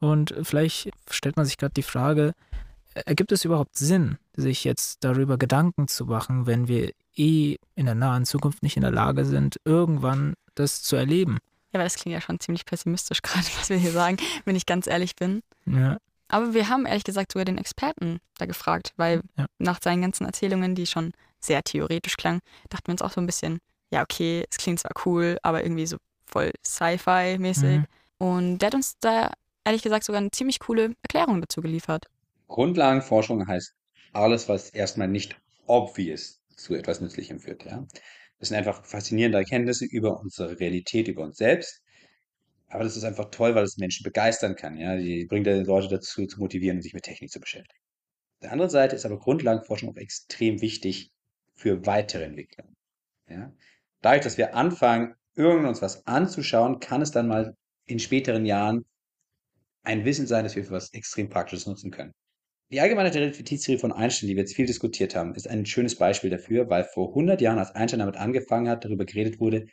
Und 0.00 0.34
vielleicht 0.42 0.90
stellt 1.10 1.36
man 1.36 1.46
sich 1.46 1.56
gerade 1.56 1.72
die 1.72 1.82
Frage, 1.82 2.34
ergibt 3.06 3.32
es 3.32 3.44
überhaupt 3.46 3.76
Sinn, 3.78 4.18
sich 4.36 4.64
jetzt 4.64 5.02
darüber 5.04 5.38
Gedanken 5.38 5.88
zu 5.88 6.04
machen, 6.04 6.46
wenn 6.46 6.68
wir 6.68 6.92
eh 7.18 7.56
in 7.74 7.86
der 7.86 7.94
nahen 7.94 8.24
Zukunft 8.24 8.62
nicht 8.62 8.76
in 8.76 8.82
der 8.82 8.90
Lage 8.90 9.24
sind, 9.24 9.56
irgendwann 9.64 10.34
das 10.54 10.82
zu 10.82 10.96
erleben? 10.96 11.38
Ja, 11.72 11.80
weil 11.80 11.86
das 11.86 11.96
klingt 11.96 12.14
ja 12.14 12.20
schon 12.20 12.40
ziemlich 12.40 12.64
pessimistisch 12.64 13.22
gerade, 13.22 13.46
was 13.58 13.68
wir 13.70 13.76
hier 13.76 13.92
sagen, 13.92 14.16
wenn 14.44 14.56
ich 14.56 14.66
ganz 14.66 14.86
ehrlich 14.86 15.16
bin. 15.16 15.42
Ja, 15.66 15.98
Aber 16.28 16.54
wir 16.54 16.68
haben 16.68 16.86
ehrlich 16.86 17.04
gesagt 17.04 17.32
sogar 17.32 17.44
den 17.44 17.58
Experten 17.58 18.18
da 18.38 18.46
gefragt, 18.46 18.92
weil 18.96 19.22
Ja. 19.36 19.46
nach 19.58 19.80
seinen 19.82 20.02
ganzen 20.02 20.24
Erzählungen, 20.26 20.74
die 20.74 20.86
schon 20.86 21.12
sehr 21.40 21.62
theoretisch 21.62 22.16
klangen, 22.16 22.40
dachten 22.68 22.88
wir 22.88 22.92
uns 22.92 23.02
auch 23.02 23.12
so 23.12 23.20
ein 23.20 23.26
bisschen, 23.26 23.58
ja, 23.90 24.02
okay, 24.02 24.44
es 24.50 24.56
klingt 24.58 24.80
zwar 24.80 24.92
cool, 25.06 25.38
aber 25.42 25.62
irgendwie 25.62 25.86
so 25.86 25.96
voll 26.26 26.52
Sci-Fi-mäßig. 26.66 27.78
Mhm. 27.78 27.86
Und 28.18 28.58
der 28.58 28.66
hat 28.68 28.74
uns 28.74 28.96
da 29.00 29.30
ehrlich 29.64 29.82
gesagt 29.82 30.04
sogar 30.04 30.20
eine 30.20 30.30
ziemlich 30.30 30.58
coole 30.60 30.94
Erklärung 31.02 31.40
dazu 31.40 31.60
geliefert. 31.60 32.06
Grundlagenforschung 32.48 33.46
heißt 33.46 33.74
alles, 34.14 34.48
was 34.48 34.70
erstmal 34.70 35.08
nicht 35.08 35.38
obvious 35.66 36.37
zu 36.58 36.74
etwas 36.74 37.00
Nützlichem 37.00 37.38
führt. 37.38 37.64
Ja? 37.64 37.86
Das 38.38 38.48
sind 38.48 38.58
einfach 38.58 38.84
faszinierende 38.84 39.38
Erkenntnisse 39.38 39.86
über 39.86 40.20
unsere 40.20 40.58
Realität, 40.58 41.08
über 41.08 41.22
uns 41.22 41.36
selbst. 41.36 41.82
Aber 42.68 42.84
das 42.84 42.96
ist 42.96 43.04
einfach 43.04 43.30
toll, 43.30 43.54
weil 43.54 43.64
es 43.64 43.78
Menschen 43.78 44.04
begeistern 44.04 44.56
kann. 44.56 44.76
Ja? 44.76 44.96
Die 44.96 45.24
bringt 45.24 45.46
die 45.46 45.50
Leute 45.50 45.88
dazu, 45.88 46.26
zu 46.26 46.38
motivieren, 46.38 46.82
sich 46.82 46.94
mit 46.94 47.04
Technik 47.04 47.30
zu 47.30 47.40
beschäftigen. 47.40 47.80
Auf 48.34 48.40
der 48.42 48.52
anderen 48.52 48.70
Seite 48.70 48.94
ist 48.94 49.06
aber 49.06 49.18
Grundlagenforschung 49.18 49.90
auch 49.90 49.96
extrem 49.96 50.60
wichtig 50.60 51.10
für 51.54 51.86
weitere 51.86 52.24
Entwicklungen. 52.24 52.76
Ja? 53.28 53.52
Dadurch, 54.00 54.22
dass 54.22 54.38
wir 54.38 54.54
anfangen, 54.54 55.14
irgend 55.34 55.66
uns 55.66 55.82
was 55.82 56.06
anzuschauen, 56.06 56.80
kann 56.80 57.02
es 57.02 57.10
dann 57.10 57.28
mal 57.28 57.54
in 57.86 57.98
späteren 57.98 58.44
Jahren 58.44 58.84
ein 59.82 60.04
Wissen 60.04 60.26
sein, 60.26 60.44
das 60.44 60.54
wir 60.54 60.64
für 60.64 60.72
was 60.72 60.92
extrem 60.92 61.28
Praktisches 61.28 61.66
nutzen 61.66 61.90
können. 61.90 62.12
Die 62.70 62.80
allgemeine 62.82 63.14
Relativitätstheorie 63.14 63.78
von 63.80 63.92
Einstein, 63.92 64.28
die 64.28 64.36
wir 64.36 64.42
jetzt 64.42 64.54
viel 64.54 64.66
diskutiert 64.66 65.16
haben, 65.16 65.34
ist 65.34 65.48
ein 65.48 65.64
schönes 65.64 65.96
Beispiel 65.96 66.28
dafür, 66.28 66.68
weil 66.68 66.84
vor 66.84 67.08
100 67.08 67.40
Jahren, 67.40 67.58
als 67.58 67.74
Einstein 67.74 68.00
damit 68.00 68.16
angefangen 68.16 68.68
hat, 68.68 68.84
darüber 68.84 69.06
geredet 69.06 69.40
wurde, 69.40 69.66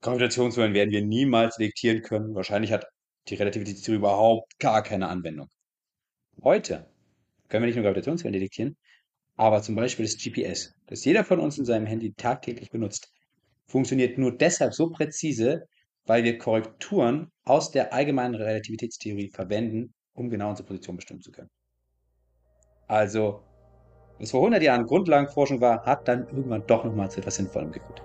Gravitationswellen 0.00 0.72
werden 0.72 0.92
wir 0.92 1.04
niemals 1.04 1.56
detektieren 1.56 2.00
können. 2.00 2.34
Wahrscheinlich 2.34 2.72
hat 2.72 2.86
die 3.28 3.34
Relativitätstheorie 3.34 3.98
überhaupt 3.98 4.58
gar 4.58 4.82
keine 4.82 5.08
Anwendung. 5.08 5.48
Heute 6.42 6.88
können 7.48 7.64
wir 7.64 7.66
nicht 7.66 7.76
nur 7.76 7.84
Gravitationswellen 7.84 8.32
detektieren, 8.32 8.78
aber 9.36 9.60
zum 9.60 9.74
Beispiel 9.74 10.06
das 10.06 10.16
GPS, 10.16 10.72
das 10.86 11.04
jeder 11.04 11.22
von 11.22 11.38
uns 11.38 11.58
in 11.58 11.66
seinem 11.66 11.84
Handy 11.84 12.14
tagtäglich 12.14 12.70
benutzt, 12.70 13.12
funktioniert 13.66 14.16
nur 14.16 14.34
deshalb 14.34 14.72
so 14.72 14.88
präzise, 14.88 15.66
weil 16.06 16.24
wir 16.24 16.38
Korrekturen 16.38 17.30
aus 17.44 17.72
der 17.72 17.92
allgemeinen 17.92 18.36
Relativitätstheorie 18.36 19.28
verwenden, 19.28 19.92
um 20.14 20.30
genau 20.30 20.48
unsere 20.48 20.66
Position 20.66 20.96
bestimmen 20.96 21.20
zu 21.20 21.30
können. 21.30 21.50
Also, 22.88 23.40
was 24.18 24.30
vor 24.30 24.40
100 24.40 24.62
Jahren 24.62 24.86
Grundlagenforschung 24.86 25.60
war, 25.60 25.84
hat 25.84 26.06
dann 26.08 26.26
irgendwann 26.28 26.62
doch 26.66 26.84
nochmal 26.84 27.10
zu 27.10 27.20
etwas 27.20 27.36
Sinnvollem 27.36 27.72
geführt. 27.72 28.02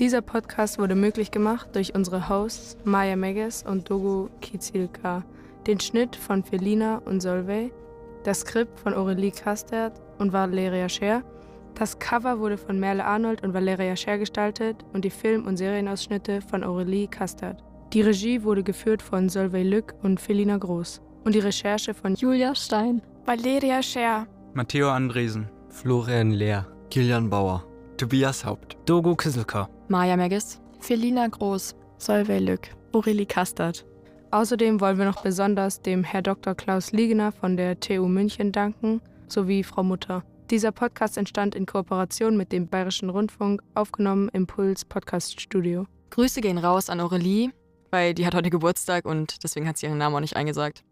Dieser 0.00 0.20
Podcast 0.20 0.80
wurde 0.80 0.96
möglich 0.96 1.30
gemacht 1.30 1.68
durch 1.74 1.94
unsere 1.94 2.28
Hosts 2.28 2.76
Maya 2.82 3.14
Meges 3.14 3.62
und 3.62 3.88
Dogo 3.88 4.30
Kizilka. 4.40 5.22
den 5.66 5.78
Schnitt 5.78 6.16
von 6.16 6.42
Felina 6.42 7.00
und 7.04 7.20
Solveig, 7.20 7.72
das 8.24 8.40
Skript 8.40 8.80
von 8.80 8.94
Aurélie 8.94 9.30
Castert 9.30 10.00
und 10.18 10.32
Valeria 10.32 10.88
Scher, 10.88 11.22
das 11.74 11.98
Cover 11.98 12.38
wurde 12.38 12.58
von 12.58 12.78
Merle 12.78 13.04
Arnold 13.04 13.42
und 13.42 13.54
Valeria 13.54 13.96
Scher 13.96 14.18
gestaltet 14.18 14.84
und 14.92 15.04
die 15.04 15.10
Film- 15.10 15.46
und 15.46 15.56
Serienausschnitte 15.56 16.40
von 16.40 16.62
Aurélie 16.64 17.08
Castert. 17.08 17.62
Die 17.92 18.02
Regie 18.02 18.42
wurde 18.42 18.62
geführt 18.62 19.02
von 19.02 19.28
Solveig 19.28 19.64
Lück 19.64 19.94
und 20.02 20.20
Felina 20.20 20.56
Groß. 20.56 21.02
Und 21.24 21.34
die 21.34 21.40
Recherche 21.40 21.92
von 21.94 22.14
Julia 22.14 22.54
Stein, 22.54 23.02
Valeria 23.24 23.82
Scher, 23.82 24.26
Matteo 24.54 24.90
Andresen, 24.90 25.48
Florian 25.68 26.32
Lehr, 26.32 26.66
Kilian 26.90 27.30
Bauer, 27.30 27.64
Tobias 27.96 28.44
Haupt, 28.44 28.76
Dogo 28.86 29.14
Kisselka, 29.14 29.68
Maja 29.88 30.16
Megis, 30.16 30.60
Felina 30.80 31.28
Groß, 31.28 31.74
Solveig 31.98 32.40
Lück, 32.40 32.68
Aurelie 32.92 33.26
Kastert. 33.26 33.84
Außerdem 34.30 34.80
wollen 34.80 34.98
wir 34.98 35.04
noch 35.04 35.22
besonders 35.22 35.82
dem 35.82 36.04
Herr 36.04 36.22
Dr. 36.22 36.54
Klaus 36.54 36.92
Liegener 36.92 37.32
von 37.32 37.56
der 37.56 37.78
TU 37.78 38.08
München 38.08 38.50
danken, 38.50 39.00
sowie 39.28 39.62
Frau 39.62 39.82
Mutter. 39.82 40.24
Dieser 40.52 40.70
Podcast 40.70 41.16
entstand 41.16 41.54
in 41.54 41.64
Kooperation 41.64 42.36
mit 42.36 42.52
dem 42.52 42.68
Bayerischen 42.68 43.08
Rundfunk, 43.08 43.62
aufgenommen 43.74 44.28
im 44.34 44.46
Puls 44.46 44.84
Podcast 44.84 45.40
Studio. 45.40 45.86
Grüße 46.10 46.42
gehen 46.42 46.58
raus 46.58 46.90
an 46.90 47.00
Aurelie, 47.00 47.52
weil 47.90 48.12
die 48.12 48.26
hat 48.26 48.34
heute 48.34 48.50
Geburtstag 48.50 49.06
und 49.06 49.42
deswegen 49.42 49.66
hat 49.66 49.78
sie 49.78 49.86
ihren 49.86 49.96
Namen 49.96 50.14
auch 50.14 50.20
nicht 50.20 50.36
eingesagt. 50.36 50.84